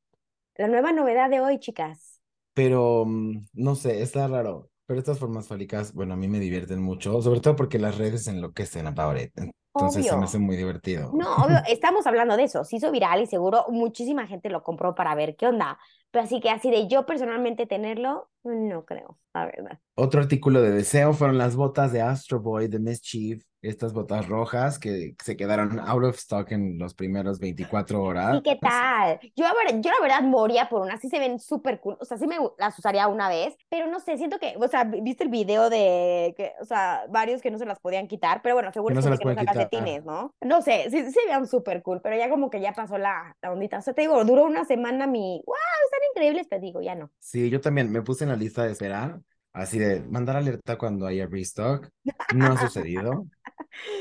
la 0.57 0.67
nueva 0.67 0.91
novedad 0.91 1.29
de 1.29 1.39
hoy, 1.39 1.57
chicas. 1.59 2.21
Pero, 2.53 3.05
mm, 3.05 3.45
no 3.53 3.75
sé, 3.75 4.01
está 4.01 4.27
raro. 4.27 4.69
Pero 4.85 4.99
estas 4.99 5.19
formas 5.19 5.47
fálicas, 5.47 5.93
bueno, 5.93 6.13
a 6.13 6.17
mí 6.17 6.27
me 6.27 6.39
divierten 6.39 6.81
mucho, 6.81 7.21
sobre 7.21 7.39
todo 7.39 7.55
porque 7.55 7.79
las 7.79 7.97
redes 7.97 8.27
enloquecen 8.27 8.85
a 8.87 8.93
Powerade. 8.93 9.31
Entonces 9.75 10.05
se 10.05 10.11
me 10.11 10.17
Obvio. 10.17 10.25
hace 10.25 10.37
muy 10.37 10.57
divertido. 10.57 11.11
No, 11.13 11.35
obvio, 11.37 11.57
estamos 11.67 12.05
hablando 12.05 12.35
de 12.35 12.43
eso. 12.43 12.65
Se 12.65 12.75
hizo 12.75 12.91
viral 12.91 13.21
y 13.21 13.25
seguro 13.25 13.65
muchísima 13.69 14.27
gente 14.27 14.49
lo 14.49 14.61
compró 14.61 14.93
para 14.93 15.15
ver 15.15 15.35
qué 15.37 15.47
onda. 15.47 15.79
Pero 16.11 16.25
así 16.25 16.41
que 16.41 16.49
así 16.49 16.69
de 16.69 16.87
yo 16.87 17.05
personalmente 17.05 17.65
tenerlo, 17.65 18.29
no 18.43 18.85
creo, 18.85 19.17
la 19.33 19.45
verdad. 19.45 19.79
Otro 19.95 20.21
artículo 20.21 20.61
de 20.61 20.71
deseo 20.71 21.13
fueron 21.13 21.37
las 21.37 21.55
botas 21.55 21.91
de 21.93 22.01
Astro 22.01 22.39
Boy 22.41 22.67
de 22.67 22.79
Mischief, 22.79 23.43
estas 23.63 23.93
botas 23.93 24.27
rojas 24.27 24.77
que 24.77 25.15
se 25.23 25.35
quedaron 25.35 25.79
out 25.79 26.03
of 26.03 26.17
stock 26.17 26.51
en 26.51 26.77
los 26.77 26.93
primeros 26.93 27.39
24 27.39 28.03
horas. 28.03 28.35
¿Y 28.35 28.43
qué 28.43 28.55
tal? 28.55 29.19
Yo, 29.35 29.45
yo 29.81 29.91
la 29.91 29.99
verdad 30.01 30.21
moría 30.23 30.67
por 30.69 30.81
una, 30.81 30.97
sí 30.97 31.09
se 31.09 31.19
ven 31.19 31.39
súper 31.39 31.79
cool, 31.79 31.97
o 31.99 32.05
sea, 32.05 32.17
sí 32.17 32.25
me 32.27 32.37
las 32.57 32.77
usaría 32.79 33.07
una 33.07 33.29
vez, 33.29 33.55
pero 33.69 33.87
no 33.87 33.99
sé, 33.99 34.17
siento 34.17 34.39
que, 34.39 34.55
o 34.57 34.67
sea, 34.67 34.83
vi- 34.85 35.01
viste 35.01 35.23
el 35.23 35.29
video 35.29 35.69
de, 35.69 36.33
que, 36.35 36.53
o 36.61 36.65
sea, 36.65 37.05
varios 37.09 37.41
que 37.41 37.51
no 37.51 37.57
se 37.59 37.65
las 37.65 37.79
podían 37.79 38.07
quitar, 38.07 38.41
pero 38.41 38.55
bueno, 38.55 38.71
seguro 38.73 38.95
no 38.95 39.01
es 39.01 39.03
se 39.03 39.09
las 39.09 39.19
que 39.19 39.25
no 39.25 39.33
pueden 39.33 39.37
quitar. 39.37 39.55
calcetines, 39.55 40.03
¿no? 40.05 40.33
No 40.41 40.61
sé, 40.61 40.89
sí, 40.89 41.03
sí 41.05 41.11
se 41.11 41.25
vean 41.27 41.47
súper 41.47 41.83
cool, 41.83 42.01
pero 42.01 42.17
ya 42.17 42.29
como 42.29 42.49
que 42.49 42.59
ya 42.61 42.73
pasó 42.73 42.97
la, 42.97 43.35
la 43.41 43.51
ondita, 43.51 43.77
o 43.79 43.81
sea, 43.81 43.93
te 43.93 44.01
digo, 44.01 44.23
duró 44.25 44.43
una 44.45 44.65
semana 44.65 45.05
mi, 45.07 45.41
wow, 45.45 45.55
están 45.85 45.99
increíbles, 46.13 46.47
pero 46.49 46.61
digo, 46.61 46.81
ya 46.81 46.95
no. 46.95 47.11
Sí, 47.19 47.49
yo 47.49 47.61
también 47.61 47.91
me 47.91 48.01
puse 48.01 48.23
en 48.25 48.29
la 48.31 48.35
lista 48.35 48.63
de 48.65 48.71
esperar, 48.71 49.21
así 49.53 49.79
de 49.79 50.01
mandar 50.03 50.35
alerta 50.35 50.77
cuando 50.77 51.05
haya 51.07 51.25
restock. 51.27 51.89
No 52.29 52.51
ha 52.51 52.57
sucedido. 52.57 53.27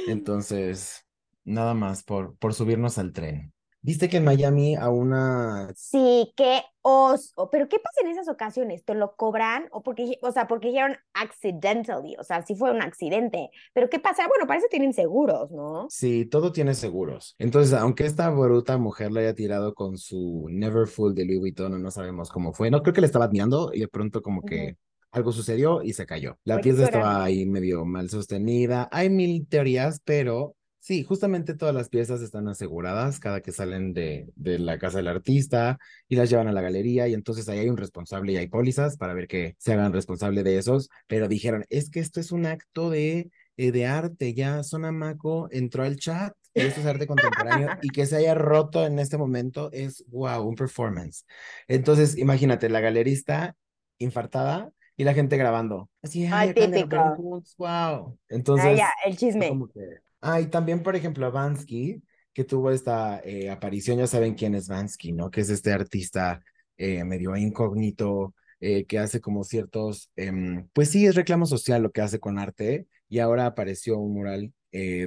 Entonces, 0.09 1.07
nada 1.45 1.75
más 1.75 2.03
por, 2.03 2.37
por 2.37 2.55
subirnos 2.55 2.99
al 2.99 3.13
tren. 3.13 3.53
¿Viste 3.85 4.09
que 4.09 4.19
en 4.19 4.25
Miami 4.25 4.77
a 4.77 4.91
una... 4.91 5.73
Sí, 5.75 6.33
qué 6.37 6.63
oso. 6.83 7.49
Pero 7.51 7.69
¿qué 7.69 7.81
pasa 7.81 8.03
en 8.03 8.13
esas 8.13 8.29
ocasiones? 8.29 8.85
¿Te 8.85 8.95
lo 8.95 9.17
cobran? 9.17 9.67
O 9.73 9.83
porque, 9.83 10.19
o 10.23 10.31
sea, 10.31 10.47
porque 10.47 10.69
dijeron 10.69 10.97
accidentally, 11.15 12.15
o 12.17 12.23
sea, 12.23 12.47
sí 12.47 12.55
fue 12.55 12.71
un 12.71 12.81
accidente. 12.81 13.51
Pero 13.75 13.91
¿qué 13.91 13.99
pasa? 13.99 14.29
Bueno, 14.29 14.47
para 14.47 14.59
eso 14.61 14.69
tienen 14.71 14.93
seguros, 14.93 15.51
¿no? 15.51 15.89
Sí, 15.91 16.27
todo 16.27 16.53
tiene 16.53 16.75
seguros. 16.75 17.35
Entonces, 17.41 17.75
aunque 17.75 18.07
esta 18.07 18.31
bruta 18.31 18.79
mujer 18.79 19.11
le 19.11 19.23
haya 19.23 19.35
tirado 19.35 19.75
con 19.75 19.99
su 19.99 20.47
Never 20.49 20.87
Full 20.87 21.15
de 21.15 21.25
Louis 21.25 21.41
Vuitton, 21.41 21.83
no 21.83 21.91
sabemos 21.91 22.31
cómo 22.31 22.53
fue. 22.53 22.71
No 22.71 22.83
creo 22.83 22.95
que 22.95 23.01
le 23.01 23.09
estaba 23.09 23.25
admirando 23.25 23.73
y 23.75 23.81
de 23.81 23.89
pronto 23.89 24.23
como 24.23 24.43
que. 24.43 24.77
Algo 25.13 25.33
sucedió 25.33 25.83
y 25.83 25.93
se 25.93 26.07
cayó. 26.07 26.39
La 26.45 26.61
pieza 26.61 26.85
estaba 26.85 27.23
ahí 27.23 27.47
medio 27.47 27.85
mal 27.85 28.09
sostenida. 28.09 28.89
Hay 28.91 29.11
mil 29.11 29.47
teorías, 29.47 30.01
pero 30.05 30.57
sí, 30.81 31.05
justamente 31.05 31.55
todas 31.55 31.75
las 31.75 31.91
piezas 31.91 32.23
están 32.23 32.49
aseguradas 32.49 33.21
cada 33.21 33.43
que 33.43 33.53
salen 33.53 33.93
de, 33.93 34.33
de 34.37 34.59
la 34.59 34.79
casa 34.79 34.97
del 34.97 35.09
artista 35.09 35.79
y 36.09 36.17
las 36.17 36.31
llevan 36.31 36.49
a 36.49 36.53
la 36.53 36.63
galería 36.63 37.09
y 37.09 37.15
entonces 37.15 37.49
ahí 37.49 37.59
hay 37.59 37.69
un 37.69 37.77
responsable 37.77 38.33
y 38.33 38.39
hay 38.39 38.49
pólizas 38.49 38.97
para 38.97 39.13
ver 39.13 39.29
que 39.29 39.55
se 39.59 39.75
hagan 39.75 39.93
responsable 39.93 40.43
de 40.43 40.57
esos, 40.57 40.89
pero 41.07 41.29
dijeron, 41.29 41.65
es 41.69 41.91
que 41.91 42.01
esto 42.01 42.19
es 42.19 42.33
un 42.33 42.47
acto 42.47 42.89
de, 42.89 43.31
eh, 43.59 43.71
de 43.71 43.87
arte, 43.87 44.33
ya 44.33 44.63
Sonamaco 44.63 45.49
entró 45.51 45.85
al 45.85 45.97
chat 45.97 46.35
y 46.55 46.61
esto 46.63 46.81
es 46.81 46.87
arte 46.87 47.07
contemporáneo 47.07 47.69
y 47.83 47.91
que 47.91 48.07
se 48.07 48.17
haya 48.17 48.35
roto 48.35 48.87
en 48.87 48.99
este 48.99 49.19
momento 49.19 49.71
es, 49.73 50.05
wow, 50.09 50.43
un 50.47 50.55
performance. 50.55 51.27
Entonces, 51.69 52.17
imagínate, 52.17 52.69
la 52.69 52.81
galerista 52.81 53.57
infartada 53.99 54.73
y 54.97 55.05
la 55.05 55.15
gente 55.15 55.37
grabando. 55.37 55.89
Así, 56.03 56.27
Ay, 56.27 56.53
ay, 56.57 56.71
típico. 56.71 56.97
wow. 57.59 57.67
Ah, 57.67 58.13
Entonces, 58.29 58.79
ya, 58.79 58.91
el 59.05 59.17
chisme. 59.17 59.51
que... 59.73 59.81
Ah, 60.21 60.41
y 60.41 60.47
también, 60.47 60.83
por 60.83 60.95
ejemplo, 60.95 61.31
Vansky, 61.31 62.03
que 62.33 62.45
tuvo 62.45 62.71
esta 62.71 63.21
eh, 63.25 63.51
aparición, 63.51 63.99
ya 63.99 64.07
saben 64.07 64.35
quién 64.35 64.55
es 64.55 64.69
Vansky, 64.69 65.13
¿no? 65.13 65.31
Que 65.31 65.41
es 65.41 65.51
este 65.51 65.73
artista 65.73 66.43
eh, 66.77 67.05
medio 67.05 67.37
incógnito, 67.37 68.35
eh, 68.61 68.85
que 68.87 68.99
hace 68.99 69.21
como 69.21 69.45
ciertos, 69.45 70.11
em, 70.17 70.69
pues 70.73 70.91
sí, 70.91 71.07
es 71.07 71.15
reclamo 71.15 71.47
social 71.47 71.83
lo 71.83 71.91
que 71.91 72.01
hace 72.01 72.21
con 72.21 72.39
arte, 72.39 72.87
y 73.09 73.19
ahora 73.19 73.47
apareció 73.47 73.99
un 73.99 74.15
mural 74.15 74.53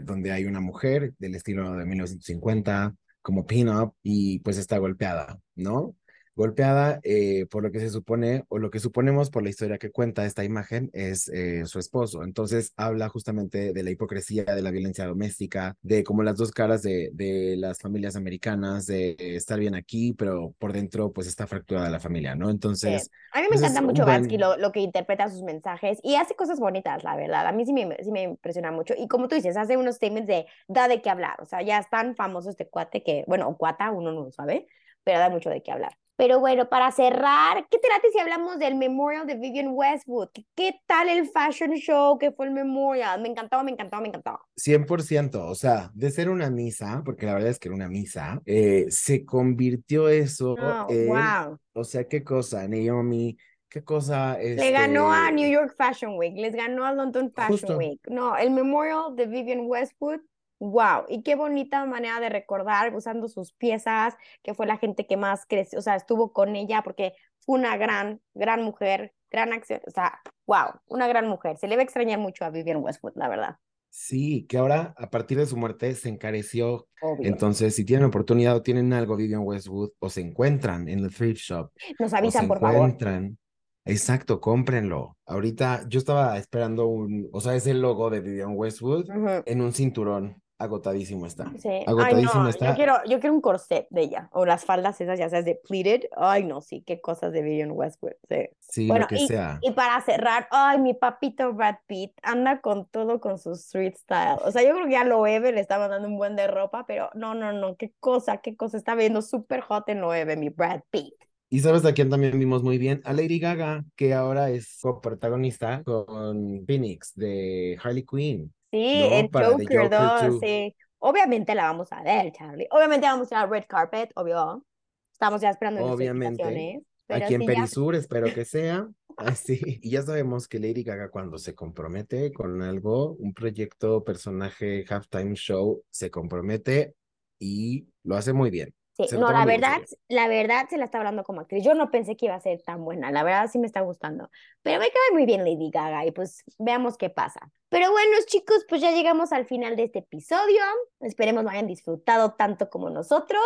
donde 0.04 0.32
hay 0.32 0.46
una 0.46 0.60
mujer 0.60 1.16
del 1.18 1.34
estilo 1.34 1.74
de 1.74 1.86
1950, 1.88 2.94
como 3.24 3.48
pin-up, 3.48 3.96
y 4.04 4.38
pues 4.42 4.60
está 4.60 4.78
golpeada, 4.78 5.40
¿no? 5.56 5.96
Golpeada 6.36 7.00
eh, 7.04 7.46
por 7.50 7.64
lo 7.64 7.72
que 7.72 7.80
se 7.80 7.90
supone, 7.90 8.44
o 8.50 8.58
lo 8.60 8.70
que 8.70 8.80
suponemos 8.80 9.30
por 9.30 9.42
la 9.44 9.50
historia 9.50 9.78
que 9.78 9.92
cuenta 9.92 10.26
esta 10.26 10.44
imagen, 10.44 10.90
es 10.94 11.30
eh, 11.30 11.66
su 11.66 11.80
esposo. 11.80 12.24
Entonces 12.24 12.74
habla 12.76 13.08
justamente 13.10 13.72
de 13.74 13.84
la 13.84 13.92
hipocresía, 13.92 14.44
de 14.44 14.62
la 14.62 14.72
violencia 14.72 15.06
doméstica, 15.06 15.78
de 15.82 16.04
como 16.04 16.24
las 16.24 16.36
dos 16.38 16.52
caras 16.52 16.82
de, 16.82 17.10
de 17.14 17.56
las 17.58 17.80
familias 17.80 18.16
americanas, 18.16 18.86
de 18.86 19.16
estar 19.18 19.60
bien 19.60 19.76
aquí, 19.76 20.14
pero 20.14 20.54
por 20.60 20.74
dentro 20.74 21.12
pues 21.14 21.28
está 21.28 21.48
fracturada 21.48 21.90
la 21.90 22.00
familia, 22.00 22.36
¿no? 22.36 22.48
Sí. 22.48 22.52
Entonces, 22.52 23.10
A 23.32 23.38
mí 23.40 23.44
me 23.44 23.50
pues 23.50 23.62
es 23.62 23.72
encanta 23.72 23.82
mucho 23.82 24.04
buen... 24.06 24.28
lo, 24.38 24.58
lo 24.58 24.72
que 24.72 24.82
interpreta 24.82 25.30
sus 25.30 25.44
mensajes 25.44 26.00
y 26.04 26.16
hace 26.16 26.36
cosas 26.36 26.60
bonitas, 26.60 27.04
la 27.04 27.16
verdad. 27.16 27.48
A 27.48 27.52
mí 27.52 27.66
sí 27.66 27.74
me, 27.74 27.96
sí 28.04 28.12
me 28.12 28.24
impresiona 28.24 28.72
mucho. 28.72 28.94
Y 28.98 29.08
como 29.08 29.28
tú 29.28 29.36
dices, 29.36 29.58
hace 29.58 29.78
unos 29.78 29.96
statements 29.96 30.28
de 30.28 30.46
da 30.68 30.88
de 30.88 31.02
qué 31.02 31.10
hablar. 31.10 31.42
O 31.42 31.46
sea, 31.46 31.62
ya 31.62 31.80
es 31.80 31.90
tan 31.90 32.16
famoso 32.16 32.50
este 32.50 32.68
cuate 32.68 33.04
que, 33.04 33.24
bueno, 33.28 33.48
o 33.48 33.58
cuata, 33.58 33.92
uno 33.92 34.12
no 34.12 34.24
lo 34.24 34.32
sabe, 34.32 34.68
pero 35.04 35.20
da 35.20 35.30
mucho 35.30 35.50
de 35.50 35.62
qué 35.64 35.72
hablar. 35.72 35.98
Pero 36.18 36.40
bueno, 36.40 36.70
para 36.70 36.92
cerrar, 36.92 37.68
¿qué 37.70 37.78
te 37.78 37.90
late 37.90 38.10
si 38.12 38.20
hablamos 38.20 38.58
del 38.58 38.76
memorial 38.76 39.28
de 39.28 39.36
Vivian 39.36 39.70
Westwood? 39.72 40.30
¿Qué, 40.56 40.80
tal 40.86 41.10
el 41.10 41.28
fashion 41.28 41.74
show 41.74 42.18
que 42.18 42.32
fue 42.32 42.46
el 42.46 42.54
memorial? 42.54 43.22
Me 43.22 43.30
encantaba, 43.30 43.64
me 43.64 43.72
encantaba, 43.72 44.02
me 44.02 44.08
encantaba. 44.08 44.40
100%, 44.56 45.36
o 45.50 45.56
sea, 45.56 45.92
de 45.94 46.12
ser 46.12 46.30
una 46.30 46.50
misa, 46.50 47.02
porque 47.04 47.26
la 47.26 47.34
verdad 47.34 47.50
es 47.50 47.60
que 47.60 47.68
era 47.68 47.76
una 47.76 47.90
misa, 47.90 48.42
eh, 48.46 48.86
se 48.90 49.26
convirtió 49.26 50.08
eso 50.08 50.56
No, 50.56 50.88
en, 50.90 51.08
wow. 51.08 51.60
o 51.74 51.84
sea, 51.84 52.08
qué 52.08 52.24
cosa, 52.24 52.66
Naomi, 52.68 53.38
qué 53.68 53.84
cosa, 53.84 54.38
Le 54.38 54.72
ganó 54.72 55.12
a 55.12 55.32
New 55.32 55.46
este, 55.46 55.52
York 55.52 55.76
Fashion 55.78 56.18
Week, 56.18 56.34
les 56.38 56.56
ganó 56.56 56.86
a 56.86 56.94
London 56.94 57.30
Fashion 57.36 57.52
justo, 57.52 57.78
Week. 57.78 58.00
No, 58.08 58.38
el 58.38 58.52
memorial 58.52 59.16
de 59.16 59.26
Vivian 59.26 59.66
Westwood, 59.66 60.22
wow. 60.60 61.06
Y 61.10 61.24
qué 61.24 61.36
bonita 61.36 61.86
manera 61.86 62.20
de 62.20 62.30
recordar 62.30 62.96
usando 62.96 63.28
sus 63.28 63.54
piezas, 63.54 64.16
que 64.44 64.54
fue 64.54 64.66
la 64.68 64.78
gente 64.78 65.06
que 65.08 65.18
más 65.18 65.46
creció, 65.48 65.80
o 65.80 65.82
sea, 65.82 65.96
estuvo 65.96 66.32
con 66.34 66.56
ella 66.56 66.82
porque 66.84 67.14
fue 67.40 67.60
una 67.60 67.78
gran, 67.78 68.22
gran 68.34 68.64
mujer, 68.64 69.14
gran 69.32 69.54
acción, 69.54 69.82
o 69.88 69.92
sea, 69.92 70.20
wow, 70.48 70.80
una 70.88 71.08
gran 71.08 71.28
mujer. 71.28 71.58
Se 71.58 71.68
le 71.68 71.76
va 71.76 71.82
a 71.82 71.84
extrañar 71.86 72.20
mucho 72.20 72.46
a 72.46 72.50
Vivian 72.50 72.78
Westwood, 72.84 73.14
la 73.16 73.28
verdad. 73.30 73.58
sí, 73.90 74.46
que 74.48 74.58
ahora 74.58 74.94
a 74.98 75.10
partir 75.10 75.38
de 75.38 75.46
su 75.46 75.58
muerte 75.58 75.94
se 75.96 76.10
encareció, 76.10 76.88
Obvio. 77.00 77.30
entonces 77.30 77.76
si 77.76 77.86
tienen 77.86 78.08
oportunidad 78.08 78.56
o 78.56 78.62
tienen 78.62 78.92
algo 78.94 79.16
Vivian 79.16 79.42
Westwood 79.44 79.92
o 80.00 80.10
se 80.10 80.22
encuentran 80.22 80.88
en 80.90 81.00
el 81.00 81.14
thrift 81.14 81.40
shop 81.42 81.72
Nos 82.00 82.14
o 82.14 82.18
se 82.18 82.18
avisan, 82.18 82.48
por 82.48 82.60
favor. 82.60 82.90
encuentran, 82.90 83.38
exacto, 83.86 84.42
cómprenlo. 84.42 85.18
Ahorita 85.26 85.86
yo 85.88 86.00
estaba 86.00 86.38
esperando 86.38 86.88
un, 86.88 87.30
o 87.32 87.40
sea, 87.42 87.56
ese 87.56 87.74
logo 87.74 88.10
de 88.10 88.22
Vivian 88.22 88.54
Westwood 88.56 89.10
en 89.46 89.62
un 89.62 89.74
cinturón, 89.74 90.42
agotadísimo 90.58 91.26
está, 91.26 91.52
Sí. 91.58 91.70
Ay, 91.70 91.84
agotadísimo 91.88 92.44
no, 92.44 92.50
yo 92.50 92.50
está. 92.50 92.74
quiero, 92.74 92.96
yo 93.06 93.20
quiero 93.20 93.34
un 93.36 93.42
corset 93.42 93.88
de 93.90 94.02
ella, 94.04 94.30
o 94.32 94.46
las 94.46 94.66
faldas 94.66 95.00
esas, 95.02 95.20
ya 95.20 95.30
sabes, 95.30 95.46
de 95.46 95.56
pleated. 95.68 96.04
Ay, 96.16 96.44
no, 96.44 96.62
sí, 96.62 96.84
qué 96.86 97.02
cosas 97.02 97.32
de 97.34 97.42
Vivian 97.42 97.72
Westwood, 97.72 98.14
sí. 98.30 98.50
Sí, 98.60 98.88
Bueno, 98.88 99.04
lo 99.04 99.08
que 99.08 99.16
y, 99.16 99.28
sea. 99.28 99.60
y 99.62 99.72
para 99.72 100.02
cerrar, 100.02 100.48
ay, 100.52 100.80
mi 100.80 100.94
papito 100.94 101.54
Brad 101.54 101.76
Pitt 101.88 102.14
anda 102.24 102.62
con 102.62 102.88
todo 102.90 103.20
con 103.20 103.38
su 103.38 103.52
street 103.54 103.96
style. 103.98 104.38
O 104.44 104.52
sea, 104.52 104.64
yo 104.64 104.74
creo 104.74 104.86
que 104.86 104.92
ya 104.94 105.04
Loewe 105.04 105.52
le 105.52 105.60
estaba 105.62 105.88
dando 105.88 106.08
un 106.08 106.18
buen 106.18 106.36
de 106.36 106.48
ropa, 106.48 106.86
pero 106.88 107.10
no, 107.14 107.36
no, 107.36 107.54
no, 107.54 107.76
qué 107.76 107.94
cosa, 108.00 108.38
qué 108.38 108.56
cosa. 108.56 108.78
Está 108.78 108.96
viendo 108.96 109.22
súper 109.22 109.62
hot 109.62 109.88
en 109.90 110.02
Loewe, 110.02 110.36
mi 110.36 110.50
Brad 110.50 110.82
Pitt. 110.90 111.14
Y 111.50 111.60
sabes 111.60 111.86
a 111.86 111.94
quién 111.94 112.10
también 112.10 112.38
vimos 112.40 112.64
muy 112.64 112.78
bien, 112.80 113.02
a 113.06 113.14
Lady 113.14 113.40
Gaga, 113.40 113.86
que 113.96 114.14
ahora 114.16 114.50
es 114.50 114.80
coprotagonista 114.82 115.84
con 115.84 116.66
Phoenix 116.66 117.14
de 117.16 117.78
Harley 117.82 118.04
Quinn, 118.04 118.52
Sí, 118.76 119.00
¿no? 119.00 119.16
en 119.16 119.30
Joker 119.32 119.52
Joker 119.52 119.90
2, 119.90 120.28
2. 120.32 120.40
sí. 120.42 120.76
Obviamente 121.00 121.56
la 121.56 121.64
vamos 121.66 121.92
a 121.92 122.02
ver, 122.04 122.32
Charlie. 122.32 122.68
Obviamente 122.72 123.06
vamos 123.08 123.32
a 123.32 123.36
ir 123.36 123.42
al 123.42 123.50
red 123.50 123.64
carpet, 123.68 124.12
obvio. 124.16 124.66
Estamos 125.12 125.40
ya 125.40 125.50
esperando 125.50 125.86
Obviamente. 125.86 126.84
Pero 127.08 127.24
aquí 127.24 127.36
en 127.36 127.42
sí, 127.42 127.48
ya 127.48 127.54
Perisur, 127.54 127.96
espero 127.96 128.34
que 128.34 128.44
sea. 128.44 128.88
Así. 129.18 129.80
Y 129.82 129.92
ya 129.92 130.02
sabemos 130.02 130.48
que 130.48 130.60
Lady 130.60 130.84
Gaga 130.84 131.10
cuando 131.10 131.38
se 131.38 131.56
compromete 131.56 132.34
con 132.34 132.62
algo, 132.62 133.14
un 133.14 133.34
proyecto, 133.34 134.04
personaje, 134.04 134.84
halftime 134.90 135.36
show, 135.36 135.82
se 135.90 136.12
compromete 136.12 136.96
y 137.40 137.88
lo 138.04 138.18
hace 138.18 138.34
muy 138.34 138.50
bien. 138.50 138.74
Sí, 138.98 139.08
no, 139.18 139.30
la 139.30 139.46
verdad, 139.46 139.82
la 140.08 140.30
verdad 140.30 140.68
se 140.70 140.78
la 140.78 140.86
está 140.86 141.00
hablando 141.00 141.24
como 141.24 141.42
actriz. 141.42 141.64
Yo 141.64 141.74
no 141.74 141.92
pensé 141.92 142.16
que 142.16 142.28
iba 142.28 142.36
a 142.36 142.40
ser 142.40 142.62
tan 142.62 142.84
buena, 142.84 143.12
la 143.12 143.24
verdad 143.24 143.50
sí 143.52 143.60
me 143.60 143.68
está 143.68 143.82
gustando. 143.82 144.30
Pero 144.62 144.80
me 144.80 144.88
cae 144.88 145.12
muy 145.12 145.26
bien 145.26 145.44
Lady 145.44 145.70
Gaga 145.70 146.06
y 146.06 146.12
pues 146.12 146.44
veamos 146.60 146.98
qué 146.98 147.10
pasa. 147.10 147.52
Pero 147.70 147.92
bueno, 147.92 148.18
chicos, 148.28 148.66
pues 148.70 148.82
ya 148.82 148.92
llegamos 148.92 149.32
al 149.32 149.46
final 149.46 149.76
de 149.76 149.84
este 149.84 150.00
episodio. 150.00 150.62
Esperemos 151.02 151.44
lo 151.44 151.50
hayan 151.50 151.68
disfrutado 151.68 152.34
tanto 152.34 152.70
como 152.70 152.90
nosotros. 152.90 153.44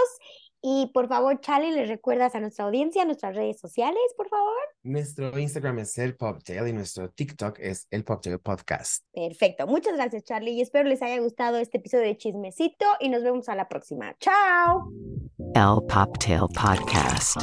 Y 0.61 0.91
por 0.93 1.07
favor, 1.07 1.39
Charlie, 1.39 1.71
¿les 1.71 1.87
recuerdas 1.87 2.35
a 2.35 2.41
nuestra 2.41 2.65
audiencia 2.65 3.05
nuestras 3.05 3.33
redes 3.35 3.59
sociales, 3.59 4.01
por 4.17 4.27
favor? 4.27 4.53
Nuestro 4.83 5.37
Instagram 5.39 5.79
es 5.79 5.97
el 5.97 6.17
Poptail 6.17 6.67
y 6.67 6.73
nuestro 6.73 7.09
TikTok 7.09 7.59
es 7.59 7.87
el 7.91 8.03
Poptail 8.03 8.39
Podcast. 8.39 9.05
Perfecto. 9.13 9.67
Muchas 9.67 9.93
gracias, 9.93 10.23
Charlie. 10.25 10.51
Y 10.51 10.61
espero 10.61 10.89
les 10.89 11.01
haya 11.01 11.19
gustado 11.19 11.57
este 11.57 11.77
episodio 11.77 12.03
de 12.03 12.17
Chismecito 12.17 12.85
y 12.99 13.07
nos 13.07 13.23
vemos 13.23 13.47
a 13.47 13.55
la 13.55 13.69
próxima. 13.69 14.15
¡Chao! 14.19 14.91
El 15.55 15.87
Poptail 15.87 16.41
Podcast. 16.53 17.37